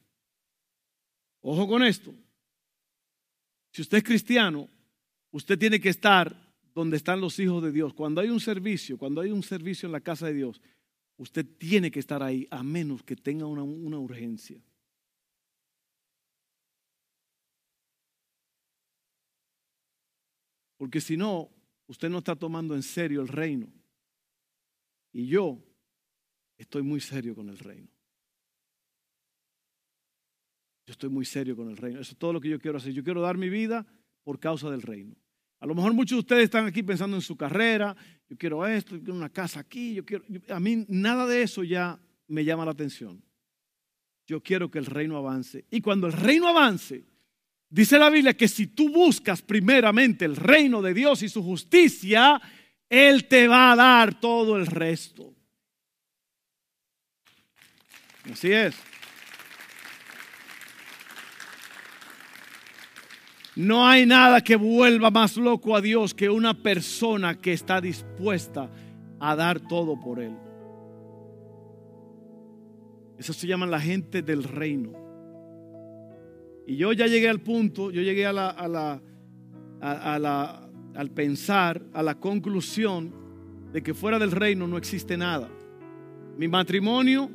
Ojo 1.42 1.68
con 1.68 1.82
esto. 1.82 2.14
Si 3.72 3.82
usted 3.82 3.98
es 3.98 4.04
cristiano, 4.04 4.68
usted 5.30 5.58
tiene 5.58 5.80
que 5.80 5.90
estar 5.90 6.34
donde 6.74 6.96
están 6.96 7.20
los 7.20 7.38
hijos 7.38 7.62
de 7.62 7.72
Dios. 7.72 7.94
Cuando 7.94 8.20
hay 8.20 8.30
un 8.30 8.40
servicio, 8.40 8.98
cuando 8.98 9.20
hay 9.20 9.30
un 9.30 9.42
servicio 9.42 9.86
en 9.86 9.92
la 9.92 10.00
casa 10.00 10.26
de 10.26 10.34
Dios, 10.34 10.60
usted 11.16 11.46
tiene 11.58 11.90
que 11.90 12.00
estar 12.00 12.22
ahí 12.22 12.48
a 12.50 12.62
menos 12.62 13.02
que 13.02 13.16
tenga 13.16 13.46
una, 13.46 13.62
urgencia. 13.62 14.60
Porque 20.76 21.00
si 21.00 21.16
no, 21.16 21.50
usted 21.86 22.08
no 22.08 22.18
está 22.18 22.34
tomando 22.34 22.74
en 22.74 22.82
serio 22.82 23.20
el 23.20 23.28
reino. 23.28 23.68
Y 25.12 25.26
yo 25.26 25.62
estoy 26.60 26.82
muy 26.82 27.00
serio 27.00 27.34
con 27.34 27.48
el 27.48 27.58
reino. 27.58 27.88
Yo 30.86 30.92
estoy 30.92 31.08
muy 31.08 31.24
serio 31.24 31.56
con 31.56 31.70
el 31.70 31.76
reino. 31.76 32.00
Eso 32.00 32.12
es 32.12 32.18
todo 32.18 32.32
lo 32.32 32.40
que 32.40 32.48
yo 32.48 32.58
quiero 32.58 32.78
hacer. 32.78 32.92
Yo 32.92 33.02
quiero 33.02 33.20
dar 33.20 33.36
mi 33.36 33.48
vida 33.48 33.86
por 34.22 34.38
causa 34.38 34.70
del 34.70 34.82
reino. 34.82 35.14
A 35.60 35.66
lo 35.66 35.74
mejor 35.74 35.92
muchos 35.94 36.16
de 36.16 36.20
ustedes 36.20 36.44
están 36.44 36.66
aquí 36.66 36.82
pensando 36.82 37.16
en 37.16 37.22
su 37.22 37.36
carrera. 37.36 37.96
Yo 38.28 38.36
quiero 38.36 38.66
esto, 38.66 38.96
yo 38.96 39.02
quiero 39.02 39.14
una 39.14 39.30
casa 39.30 39.60
aquí. 39.60 39.94
Yo 39.94 40.04
quiero, 40.04 40.24
a 40.48 40.60
mí 40.60 40.84
nada 40.88 41.26
de 41.26 41.42
eso 41.42 41.62
ya 41.64 41.98
me 42.28 42.44
llama 42.44 42.64
la 42.64 42.72
atención. 42.72 43.22
Yo 44.26 44.42
quiero 44.42 44.70
que 44.70 44.78
el 44.78 44.86
reino 44.86 45.16
avance. 45.16 45.64
Y 45.70 45.80
cuando 45.80 46.06
el 46.06 46.12
reino 46.12 46.48
avance, 46.48 47.04
dice 47.68 47.98
la 47.98 48.10
Biblia 48.10 48.36
que 48.36 48.48
si 48.48 48.68
tú 48.68 48.90
buscas 48.90 49.42
primeramente 49.42 50.24
el 50.24 50.36
reino 50.36 50.82
de 50.82 50.94
Dios 50.94 51.22
y 51.22 51.28
su 51.28 51.42
justicia, 51.42 52.40
Él 52.88 53.28
te 53.28 53.48
va 53.48 53.72
a 53.72 53.76
dar 53.76 54.20
todo 54.20 54.56
el 54.56 54.66
resto. 54.66 55.34
Así 58.30 58.52
es. 58.52 58.76
No 63.56 63.86
hay 63.86 64.06
nada 64.06 64.40
que 64.40 64.56
vuelva 64.56 65.10
más 65.10 65.36
loco 65.36 65.76
a 65.76 65.80
Dios 65.80 66.14
que 66.14 66.30
una 66.30 66.54
persona 66.54 67.38
que 67.40 67.52
está 67.52 67.80
dispuesta 67.80 68.70
a 69.18 69.36
dar 69.36 69.60
todo 69.60 70.00
por 70.00 70.20
Él. 70.20 70.34
Eso 73.18 73.32
se 73.34 73.46
llama 73.46 73.66
la 73.66 73.80
gente 73.80 74.22
del 74.22 74.44
reino. 74.44 74.92
Y 76.66 76.76
yo 76.76 76.92
ya 76.92 77.06
llegué 77.06 77.28
al 77.28 77.40
punto, 77.40 77.90
yo 77.90 78.00
llegué 78.00 78.24
a 78.24 78.32
la, 78.32 78.48
a 78.48 78.68
la, 78.68 79.02
a, 79.80 80.18
la, 80.18 80.70
al 80.94 81.10
pensar, 81.10 81.82
a 81.92 82.02
la 82.02 82.14
conclusión 82.14 83.12
de 83.72 83.82
que 83.82 83.92
fuera 83.92 84.18
del 84.18 84.30
reino 84.30 84.66
no 84.66 84.78
existe 84.78 85.16
nada. 85.16 85.50
Mi 86.38 86.48
matrimonio 86.48 87.30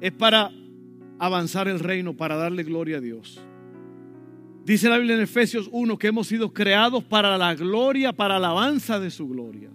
es 0.00 0.12
para 0.12 0.50
avanzar 1.18 1.68
el 1.68 1.78
reino, 1.78 2.16
para 2.16 2.36
darle 2.36 2.62
gloria 2.62 2.98
a 2.98 3.00
Dios. 3.00 3.40
Dice 4.64 4.88
la 4.88 4.98
Biblia 4.98 5.16
en 5.16 5.22
Efesios 5.22 5.68
1 5.72 5.98
que 5.98 6.08
hemos 6.08 6.26
sido 6.26 6.52
creados 6.52 7.04
para 7.04 7.36
la 7.36 7.54
gloria, 7.54 8.12
para 8.12 8.38
la 8.38 8.48
alabanza 8.48 8.98
de 8.98 9.10
su 9.10 9.28
gloria. 9.28 9.70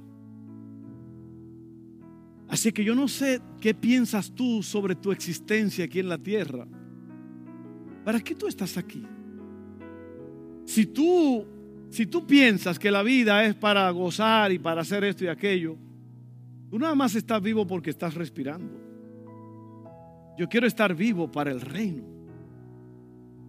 Así 2.47 2.71
que 2.71 2.83
yo 2.83 2.95
no 2.95 3.07
sé 3.07 3.41
qué 3.59 3.73
piensas 3.73 4.31
tú 4.31 4.61
sobre 4.63 4.95
tu 4.95 5.11
existencia 5.11 5.85
aquí 5.85 5.99
en 5.99 6.09
la 6.09 6.17
tierra. 6.17 6.67
¿Para 8.03 8.21
qué 8.21 8.35
tú 8.35 8.47
estás 8.47 8.77
aquí? 8.77 9.03
Si 10.65 10.85
tú, 10.85 11.45
si 11.89 12.05
tú 12.05 12.25
piensas 12.25 12.77
que 12.79 12.91
la 12.91 13.03
vida 13.03 13.43
es 13.45 13.55
para 13.55 13.89
gozar 13.89 14.51
y 14.51 14.59
para 14.59 14.81
hacer 14.81 15.03
esto 15.03 15.23
y 15.23 15.27
aquello, 15.27 15.75
tú 16.69 16.79
nada 16.79 16.95
más 16.95 17.15
estás 17.15 17.41
vivo 17.41 17.65
porque 17.65 17.89
estás 17.89 18.13
respirando. 18.13 18.85
Yo 20.37 20.49
quiero 20.49 20.67
estar 20.67 20.93
vivo 20.93 21.31
para 21.31 21.51
el 21.51 21.61
reino. 21.61 22.03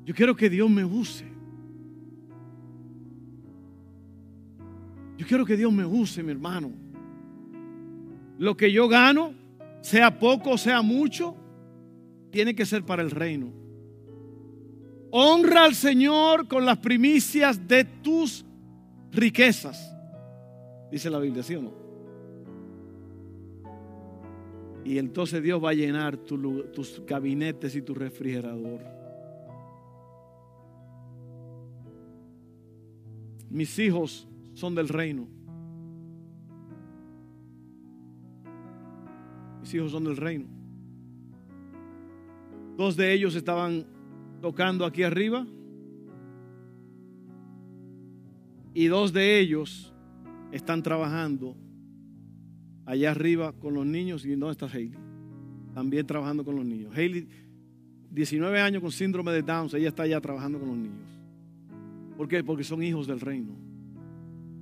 Yo 0.04 0.14
quiero 0.14 0.36
que 0.36 0.48
Dios 0.48 0.70
me 0.70 0.84
use. 0.84 1.24
Yo 5.16 5.26
quiero 5.26 5.44
que 5.44 5.56
Dios 5.56 5.72
me 5.72 5.84
use, 5.84 6.22
mi 6.22 6.30
hermano. 6.30 6.70
Lo 8.38 8.56
que 8.56 8.70
yo 8.70 8.86
gano, 8.88 9.32
sea 9.80 10.18
poco 10.18 10.50
o 10.50 10.58
sea 10.58 10.82
mucho, 10.82 11.34
tiene 12.30 12.54
que 12.54 12.66
ser 12.66 12.84
para 12.84 13.02
el 13.02 13.10
reino. 13.10 13.50
Honra 15.10 15.64
al 15.64 15.74
Señor 15.74 16.46
con 16.46 16.66
las 16.66 16.78
primicias 16.78 17.66
de 17.66 17.84
tus 17.84 18.44
riquezas. 19.10 19.92
Dice 20.90 21.08
la 21.08 21.18
Biblia, 21.18 21.42
¿sí 21.42 21.54
o 21.54 21.62
no? 21.62 21.85
Y 24.86 24.98
entonces 24.98 25.42
Dios 25.42 25.62
va 25.62 25.70
a 25.70 25.74
llenar 25.74 26.16
tus 26.16 27.02
gabinetes 27.04 27.74
y 27.74 27.82
tu 27.82 27.92
refrigerador. 27.92 28.80
Mis 33.50 33.76
hijos 33.80 34.28
son 34.54 34.76
del 34.76 34.88
reino. 34.88 35.26
Mis 39.60 39.74
hijos 39.74 39.90
son 39.90 40.04
del 40.04 40.16
reino. 40.16 40.46
Dos 42.76 42.96
de 42.96 43.12
ellos 43.12 43.34
estaban 43.34 43.84
tocando 44.40 44.84
aquí 44.84 45.02
arriba. 45.02 45.44
Y 48.72 48.86
dos 48.86 49.12
de 49.12 49.40
ellos 49.40 49.92
están 50.52 50.80
trabajando 50.84 51.56
allá 52.86 53.10
arriba 53.10 53.52
con 53.52 53.74
los 53.74 53.84
niños. 53.84 54.24
¿Y 54.24 54.30
dónde 54.30 54.52
está 54.52 54.66
Hailey? 54.66 54.98
También 55.74 56.06
trabajando 56.06 56.44
con 56.44 56.56
los 56.56 56.64
niños. 56.64 56.96
Hailey, 56.96 57.28
19 58.10 58.60
años 58.60 58.80
con 58.80 58.92
síndrome 58.92 59.32
de 59.32 59.42
Down, 59.42 59.68
ella 59.74 59.88
está 59.88 60.04
allá 60.04 60.20
trabajando 60.20 60.58
con 60.58 60.68
los 60.68 60.78
niños. 60.78 61.10
¿Por 62.16 62.28
qué? 62.28 62.42
Porque 62.42 62.64
son 62.64 62.82
hijos 62.82 63.06
del 63.06 63.20
reino. 63.20 63.52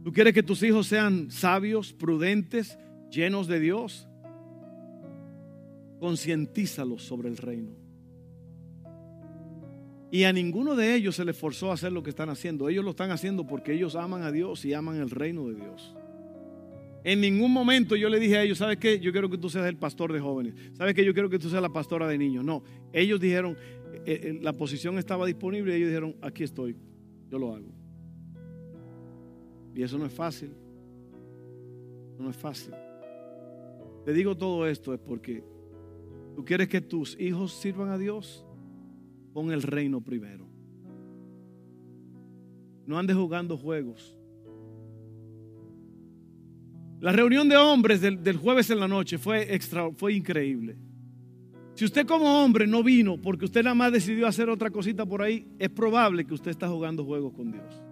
¿Tú 0.03 0.13
quieres 0.13 0.35
que 0.35 0.43
tus 0.43 0.63
hijos 0.63 0.89
sean 0.89 1.31
sabios, 1.31 1.93
prudentes, 1.93 2.79
llenos 3.11 3.47
de 3.47 3.61
Dios? 3.61 4.09
Concientízalos 6.01 7.03
sobre 7.05 7.29
el 7.29 7.37
reino. 7.37 7.71
Y 10.11 10.25
a 10.25 10.33
ninguno 10.33 10.77
de 10.77 10.95
ellos 10.95 11.17
se 11.17 11.25
les 11.25 11.37
forzó 11.37 11.71
a 11.71 11.75
hacer 11.75 11.93
lo 11.93 12.03
que 12.03 12.11
están 12.11 12.29
haciendo. 12.29 12.69
Ellos 12.69 12.85
lo 12.85 12.91
están 12.91 13.11
haciendo 13.11 13.47
porque 13.47 13.73
ellos 13.73 13.97
aman 13.97 14.23
a 14.23 14.31
Dios 14.31 14.65
y 14.65 14.75
aman 14.75 14.97
el 14.97 15.11
reino 15.11 15.49
de 15.49 15.55
Dios. 15.55 15.95
En 17.05 17.21
ningún 17.21 17.53
momento 17.53 17.97
yo 17.97 18.09
le 18.09 18.19
dije 18.19 18.39
a 18.39 18.43
ellos, 18.43 18.57
¿sabes 18.57 18.79
qué? 18.79 18.99
Yo 18.99 19.13
quiero 19.13 19.29
que 19.29 19.37
tú 19.37 19.51
seas 19.51 19.67
el 19.67 19.77
pastor 19.77 20.11
de 20.11 20.21
jóvenes. 20.21 20.55
¿Sabes 20.73 20.95
qué? 20.95 21.05
Yo 21.05 21.13
quiero 21.13 21.29
que 21.29 21.39
tú 21.39 21.51
seas 21.51 21.61
la 21.61 21.69
pastora 21.69 22.09
de 22.09 22.17
niños. 22.17 22.43
No, 22.43 22.65
ellos 22.95 23.21
dijeron, 23.21 23.59
eh, 24.07 24.21
eh, 24.23 24.39
la 24.41 24.55
posición 24.55 24.99
estaba 24.99 25.27
disponible 25.27 25.73
y 25.73 25.77
ellos 25.77 25.89
dijeron, 25.89 26.17
aquí 26.23 26.43
estoy, 26.43 26.77
yo 27.31 27.39
lo 27.39 27.55
hago. 27.55 27.69
Y 29.75 29.83
eso 29.83 29.99
no 29.99 30.07
es 30.07 30.13
fácil. 30.15 30.51
No 32.19 32.31
es 32.31 32.37
fácil. 32.37 32.73
Te 34.07 34.15
digo 34.15 34.35
todo 34.35 34.67
esto 34.67 34.95
es 34.95 35.01
porque 35.01 35.45
tú 36.35 36.43
quieres 36.43 36.69
que 36.69 36.81
tus 36.81 37.21
hijos 37.21 37.53
sirvan 37.53 37.91
a 37.91 37.99
Dios. 37.99 38.47
Pon 39.35 39.53
el 39.53 39.63
reino 39.63 40.01
primero. 40.01 40.47
No 42.87 42.99
andes 42.99 43.17
jugando 43.17 43.59
juegos. 43.59 44.17
La 47.05 47.13
reunión 47.13 47.51
de 47.51 47.57
hombres 47.59 48.01
del, 48.01 48.39
jueves 48.39 48.71
en 48.71 48.81
la 48.81 48.89
noche 48.89 49.19
fue, 49.19 49.55
extra, 49.55 49.91
fue 49.95 50.15
increíble. 50.15 50.75
Si 51.75 51.85
usted 51.85 52.07
como 52.07 52.43
hombre 52.43 52.67
no 52.67 52.83
vino 52.83 53.21
porque 53.21 53.45
usted 53.45 53.63
nada 53.63 53.75
más 53.75 53.93
decidió 53.93 54.27
hacer 54.27 54.49
otra 54.49 54.71
cosita 54.71 55.05
por 55.05 55.21
ahí, 55.21 55.47
es 55.59 55.69
probable 55.69 56.25
que 56.25 56.33
usted 56.33 56.51
está 56.51 56.67
jugando 56.67 57.05
juegos 57.05 57.35
con 57.35 57.53
Dios. 57.53 57.83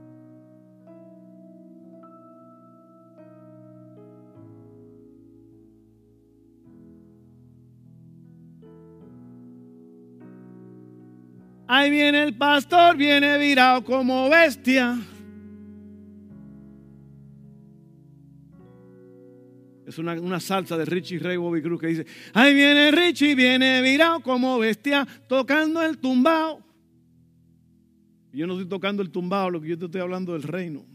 Ahí 11.68 11.90
viene 11.90 12.22
el 12.22 12.34
pastor, 12.34 12.96
viene 12.96 13.36
virado 13.36 13.84
como 13.84 14.30
bestia. 14.30 14.98
Es 19.92 19.98
una, 19.98 20.40
salsa 20.40 20.78
de 20.78 20.86
Richie 20.86 21.18
Ray 21.18 21.36
Bobby 21.36 21.60
Cruz 21.60 21.78
que 21.78 21.88
dice, 21.88 22.06
ahí 22.32 22.54
viene 22.54 22.90
Richie, 22.90 23.34
viene 23.34 23.82
virado 23.82 24.20
como 24.20 24.58
bestia, 24.58 25.06
tocando 25.28 25.82
el 25.82 25.98
tumbao. 25.98 26.62
Yo 28.32 28.46
no 28.46 28.54
estoy 28.54 28.70
tocando 28.70 29.02
el 29.02 29.10
tumbao, 29.10 29.50
lo 29.50 29.60
que 29.60 29.68
yo 29.68 29.78
te 29.78 29.84
estoy 29.84 30.00
hablando 30.00 30.32
del 30.32 30.44
reino. 30.44 30.86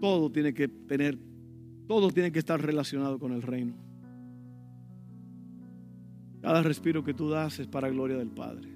Todo 0.00 0.32
tiene 0.32 0.54
que 0.54 0.68
tener, 0.68 1.18
todo 1.86 2.10
tiene 2.10 2.32
que 2.32 2.38
estar 2.38 2.58
relacionado 2.58 3.18
con 3.18 3.32
el 3.32 3.42
reino. 3.42 3.74
Cada 6.40 6.62
respiro 6.62 7.04
que 7.04 7.12
tú 7.12 7.28
das 7.28 7.58
es 7.58 7.66
para 7.66 7.90
gloria 7.90 8.16
del 8.16 8.30
Padre. 8.30 8.70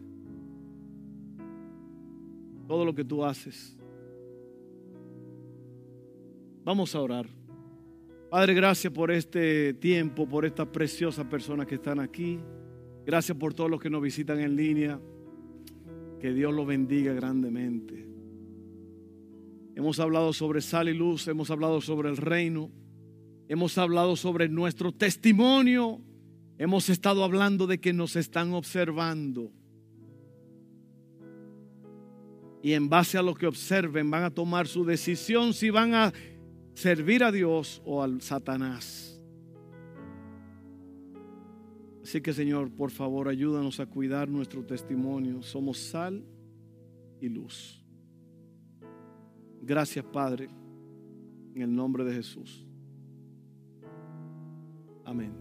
Todo 2.68 2.84
lo 2.84 2.94
que 2.94 3.02
tú 3.02 3.24
haces. 3.24 3.78
Vamos 6.64 6.94
a 6.94 7.00
orar. 7.00 7.26
Padre, 8.30 8.54
gracias 8.54 8.92
por 8.92 9.10
este 9.10 9.74
tiempo, 9.74 10.28
por 10.28 10.44
estas 10.44 10.68
preciosas 10.68 11.26
personas 11.26 11.66
que 11.66 11.74
están 11.74 12.00
aquí. 12.00 12.38
Gracias 13.04 13.36
por 13.36 13.52
todos 13.52 13.70
los 13.70 13.80
que 13.80 13.90
nos 13.90 14.02
visitan 14.02 14.40
en 14.40 14.56
línea. 14.56 15.00
Que 16.20 16.32
Dios 16.32 16.52
los 16.54 16.66
bendiga 16.66 17.12
grandemente. 17.12 18.06
Hemos 19.74 19.98
hablado 20.00 20.32
sobre 20.32 20.60
sal 20.60 20.88
y 20.88 20.94
luz, 20.94 21.28
hemos 21.28 21.50
hablado 21.50 21.80
sobre 21.80 22.10
el 22.10 22.16
reino, 22.16 22.70
hemos 23.48 23.76
hablado 23.78 24.16
sobre 24.16 24.48
nuestro 24.48 24.92
testimonio 24.92 26.00
Hemos 26.62 26.88
estado 26.90 27.24
hablando 27.24 27.66
de 27.66 27.80
que 27.80 27.92
nos 27.92 28.14
están 28.14 28.52
observando. 28.52 29.50
Y 32.62 32.74
en 32.74 32.88
base 32.88 33.18
a 33.18 33.22
lo 33.22 33.34
que 33.34 33.48
observen 33.48 34.08
van 34.08 34.22
a 34.22 34.30
tomar 34.30 34.68
su 34.68 34.84
decisión 34.84 35.54
si 35.54 35.70
van 35.70 35.92
a 35.94 36.12
servir 36.74 37.24
a 37.24 37.32
Dios 37.32 37.82
o 37.84 38.02
al 38.02 38.20
Satanás. 38.20 39.12
Así 42.02 42.20
que 42.20 42.32
Señor, 42.32 42.70
por 42.70 42.90
favor, 42.90 43.28
ayúdanos 43.28 43.78
a 43.80 43.86
cuidar 43.86 44.28
nuestro 44.28 44.64
testimonio. 44.64 45.42
Somos 45.42 45.78
sal 45.78 46.24
y 47.20 47.28
luz. 47.28 47.84
Gracias, 49.62 50.04
Padre, 50.04 50.48
en 51.54 51.62
el 51.62 51.74
nombre 51.74 52.04
de 52.04 52.14
Jesús. 52.14 52.66
Amén. 55.04 55.32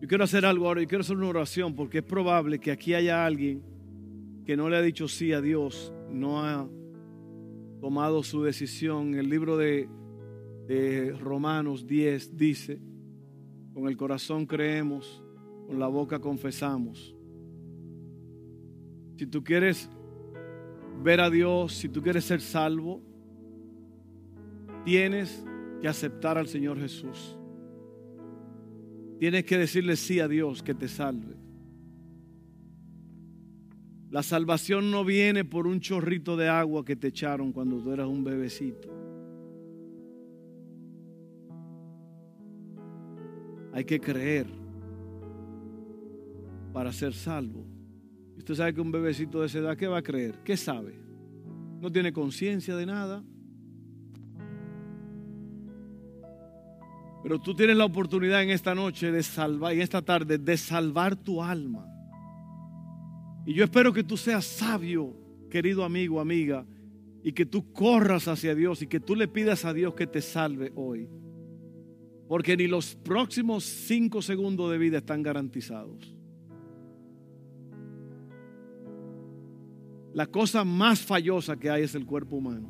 Yo 0.00 0.08
quiero 0.08 0.24
hacer 0.24 0.46
algo 0.46 0.66
ahora, 0.66 0.80
yo 0.80 0.88
quiero 0.88 1.02
hacer 1.02 1.16
una 1.16 1.28
oración 1.28 1.74
porque 1.74 1.98
es 1.98 2.04
probable 2.04 2.58
que 2.58 2.70
aquí 2.70 2.94
haya 2.94 3.26
alguien 3.26 3.62
que 4.46 4.56
no 4.56 4.70
le 4.70 4.76
ha 4.76 4.82
dicho 4.82 5.08
sí 5.08 5.32
a 5.32 5.40
Dios, 5.40 5.92
no 6.08 6.42
ha 6.42 6.66
tomado 7.80 8.22
su 8.22 8.42
decisión. 8.42 9.14
El 9.14 9.28
libro 9.28 9.56
de, 9.56 9.88
Romanos 11.20 11.86
10 11.86 12.36
dice, 12.36 12.80
con 13.74 13.88
el 13.88 13.96
corazón 13.96 14.46
creemos, 14.46 15.22
con 15.66 15.80
la 15.80 15.88
boca 15.88 16.20
confesamos. 16.20 17.16
Si 19.16 19.26
tú 19.26 19.42
quieres 19.42 19.90
ver 21.02 21.20
a 21.20 21.30
Dios, 21.30 21.74
si 21.74 21.88
tú 21.88 22.02
quieres 22.02 22.24
ser 22.24 22.40
salvo, 22.40 23.02
tienes 24.84 25.44
que 25.80 25.88
aceptar 25.88 26.38
al 26.38 26.46
Señor 26.46 26.78
Jesús. 26.78 27.36
Tienes 29.18 29.44
que 29.44 29.58
decirle 29.58 29.96
sí 29.96 30.20
a 30.20 30.28
Dios 30.28 30.62
que 30.62 30.74
te 30.74 30.88
salve. 30.88 31.39
La 34.10 34.24
salvación 34.24 34.90
no 34.90 35.04
viene 35.04 35.44
por 35.44 35.68
un 35.68 35.78
chorrito 35.78 36.36
de 36.36 36.48
agua 36.48 36.84
que 36.84 36.96
te 36.96 37.08
echaron 37.08 37.52
cuando 37.52 37.80
tú 37.80 37.92
eras 37.92 38.08
un 38.08 38.24
bebecito. 38.24 38.88
Hay 43.72 43.84
que 43.84 44.00
creer 44.00 44.48
para 46.72 46.92
ser 46.92 47.14
salvo. 47.14 47.64
Usted 48.36 48.54
sabe 48.54 48.74
que 48.74 48.80
un 48.80 48.90
bebecito 48.90 49.40
de 49.40 49.46
esa 49.46 49.58
edad, 49.58 49.76
¿qué 49.76 49.86
va 49.86 49.98
a 49.98 50.02
creer? 50.02 50.40
¿Qué 50.42 50.56
sabe? 50.56 50.98
No 51.80 51.92
tiene 51.92 52.12
conciencia 52.12 52.74
de 52.74 52.86
nada. 52.86 53.22
Pero 57.22 57.38
tú 57.38 57.54
tienes 57.54 57.76
la 57.76 57.84
oportunidad 57.84 58.42
en 58.42 58.50
esta 58.50 58.74
noche 58.74 59.12
de 59.12 59.22
salvar, 59.22 59.72
en 59.72 59.82
esta 59.82 60.02
tarde, 60.02 60.38
de 60.38 60.56
salvar 60.56 61.14
tu 61.14 61.40
alma. 61.42 61.89
Y 63.46 63.54
yo 63.54 63.64
espero 63.64 63.92
que 63.92 64.04
tú 64.04 64.16
seas 64.16 64.44
sabio, 64.44 65.14
querido 65.48 65.84
amigo, 65.84 66.20
amiga, 66.20 66.66
y 67.22 67.32
que 67.32 67.46
tú 67.46 67.72
corras 67.72 68.28
hacia 68.28 68.54
Dios 68.54 68.82
y 68.82 68.86
que 68.86 69.00
tú 69.00 69.14
le 69.14 69.28
pidas 69.28 69.64
a 69.64 69.72
Dios 69.72 69.94
que 69.94 70.06
te 70.06 70.22
salve 70.22 70.72
hoy. 70.74 71.08
Porque 72.28 72.56
ni 72.56 72.66
los 72.66 72.94
próximos 72.94 73.64
cinco 73.64 74.22
segundos 74.22 74.70
de 74.70 74.78
vida 74.78 74.98
están 74.98 75.22
garantizados. 75.22 76.14
La 80.14 80.26
cosa 80.26 80.64
más 80.64 81.00
fallosa 81.00 81.56
que 81.56 81.70
hay 81.70 81.82
es 81.82 81.94
el 81.94 82.06
cuerpo 82.06 82.36
humano. 82.36 82.68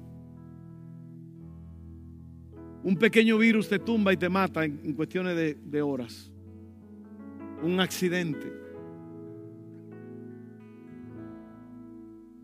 Un 2.82 2.96
pequeño 2.96 3.38
virus 3.38 3.68
te 3.68 3.78
tumba 3.78 4.12
y 4.12 4.16
te 4.16 4.28
mata 4.28 4.64
en, 4.64 4.94
cuestiones 4.94 5.36
de, 5.36 5.54
de 5.54 5.82
horas. 5.82 6.32
Un 7.62 7.80
accidente. 7.80 8.59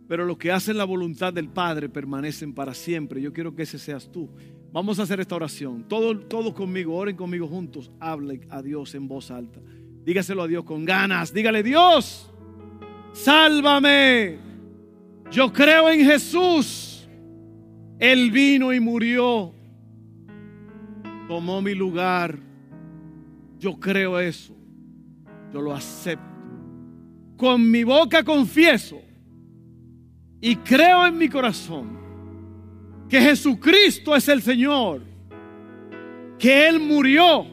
Pero 0.08 0.24
los 0.24 0.38
que 0.38 0.52
hacen 0.52 0.76
la 0.76 0.84
voluntad 0.84 1.32
del 1.32 1.48
Padre 1.48 1.88
permanecen 1.88 2.52
para 2.52 2.74
siempre. 2.74 3.20
Yo 3.20 3.32
quiero 3.32 3.54
que 3.54 3.62
ese 3.62 3.78
seas 3.78 4.10
tú. 4.10 4.28
Vamos 4.72 4.98
a 4.98 5.02
hacer 5.02 5.20
esta 5.20 5.34
oración. 5.34 5.84
Todos, 5.88 6.28
todos 6.28 6.54
conmigo, 6.54 6.94
oren 6.94 7.16
conmigo 7.16 7.48
juntos. 7.48 7.90
Hablen 7.98 8.46
a 8.50 8.62
Dios 8.62 8.94
en 8.94 9.08
voz 9.08 9.30
alta. 9.30 9.60
Dígaselo 10.04 10.42
a 10.42 10.46
Dios 10.46 10.64
con 10.64 10.84
ganas. 10.84 11.32
Dígale, 11.32 11.62
Dios, 11.62 12.30
sálvame. 13.12 14.38
Yo 15.30 15.52
creo 15.52 15.90
en 15.90 16.04
Jesús. 16.04 17.08
Él 17.98 18.30
vino 18.30 18.72
y 18.72 18.78
murió. 18.78 19.52
Tomó 21.26 21.60
mi 21.60 21.74
lugar. 21.74 22.38
Yo 23.58 23.80
creo 23.80 24.20
eso. 24.20 24.54
Yo 25.52 25.60
lo 25.60 25.74
acepto. 25.74 26.24
Con 27.36 27.68
mi 27.68 27.82
boca 27.82 28.22
confieso 28.22 29.05
y 30.40 30.56
creo 30.56 31.06
en 31.06 31.16
mi 31.16 31.28
corazón 31.28 31.96
que 33.08 33.20
Jesucristo 33.20 34.14
es 34.14 34.28
el 34.28 34.42
Señor, 34.42 35.02
que 36.38 36.68
Él 36.68 36.80
murió 36.80 37.46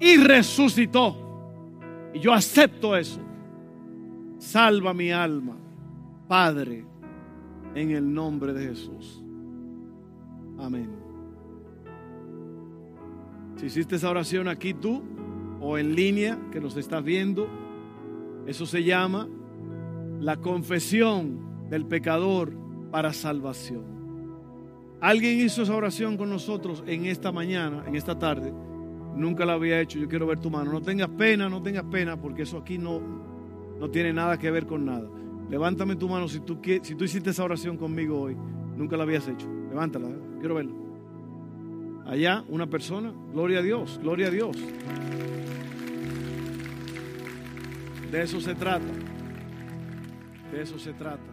y 0.00 0.16
resucitó. 0.16 1.24
Y 2.12 2.20
yo 2.20 2.32
acepto 2.32 2.96
eso. 2.96 3.20
Salva 4.38 4.94
mi 4.94 5.10
alma, 5.10 5.56
Padre, 6.26 6.84
en 7.74 7.90
el 7.90 8.12
nombre 8.12 8.52
de 8.52 8.68
Jesús. 8.68 9.22
Amén. 10.58 10.90
Si 13.56 13.66
hiciste 13.66 13.96
esa 13.96 14.10
oración 14.10 14.46
aquí 14.46 14.74
tú 14.74 15.02
o 15.60 15.78
en 15.78 15.94
línea 15.94 16.38
que 16.52 16.60
nos 16.60 16.76
estás 16.76 17.02
viendo, 17.02 17.48
eso 18.46 18.66
se 18.66 18.84
llama 18.84 19.28
la 20.20 20.36
confesión 20.36 21.47
del 21.68 21.86
pecador 21.86 22.52
para 22.90 23.12
salvación. 23.12 23.98
Alguien 25.00 25.40
hizo 25.40 25.62
esa 25.62 25.76
oración 25.76 26.16
con 26.16 26.28
nosotros 26.28 26.82
en 26.86 27.06
esta 27.06 27.30
mañana, 27.30 27.84
en 27.86 27.94
esta 27.94 28.18
tarde. 28.18 28.52
Nunca 29.14 29.44
la 29.44 29.54
había 29.54 29.80
hecho. 29.80 29.98
Yo 29.98 30.08
quiero 30.08 30.26
ver 30.26 30.40
tu 30.40 30.50
mano. 30.50 30.72
No 30.72 30.80
tengas 30.80 31.08
pena, 31.10 31.48
no 31.48 31.62
tengas 31.62 31.84
pena, 31.84 32.20
porque 32.20 32.42
eso 32.42 32.58
aquí 32.58 32.78
no, 32.78 33.00
no 33.78 33.90
tiene 33.90 34.12
nada 34.12 34.38
que 34.38 34.50
ver 34.50 34.66
con 34.66 34.84
nada. 34.84 35.08
Levántame 35.48 35.96
tu 35.96 36.08
mano 36.08 36.28
si 36.28 36.40
tú, 36.40 36.58
si 36.82 36.94
tú 36.94 37.04
hiciste 37.04 37.30
esa 37.30 37.44
oración 37.44 37.76
conmigo 37.76 38.20
hoy. 38.20 38.36
Nunca 38.76 38.96
la 38.96 39.04
habías 39.04 39.26
hecho. 39.28 39.48
Levántala, 39.70 40.08
quiero 40.40 40.56
verla. 40.56 40.72
Allá, 42.06 42.44
una 42.48 42.66
persona. 42.66 43.12
Gloria 43.32 43.60
a 43.60 43.62
Dios, 43.62 44.00
gloria 44.02 44.28
a 44.28 44.30
Dios. 44.30 44.56
De 48.10 48.22
eso 48.22 48.40
se 48.40 48.54
trata. 48.54 48.86
De 50.52 50.62
eso 50.62 50.78
se 50.78 50.92
trata. 50.92 51.27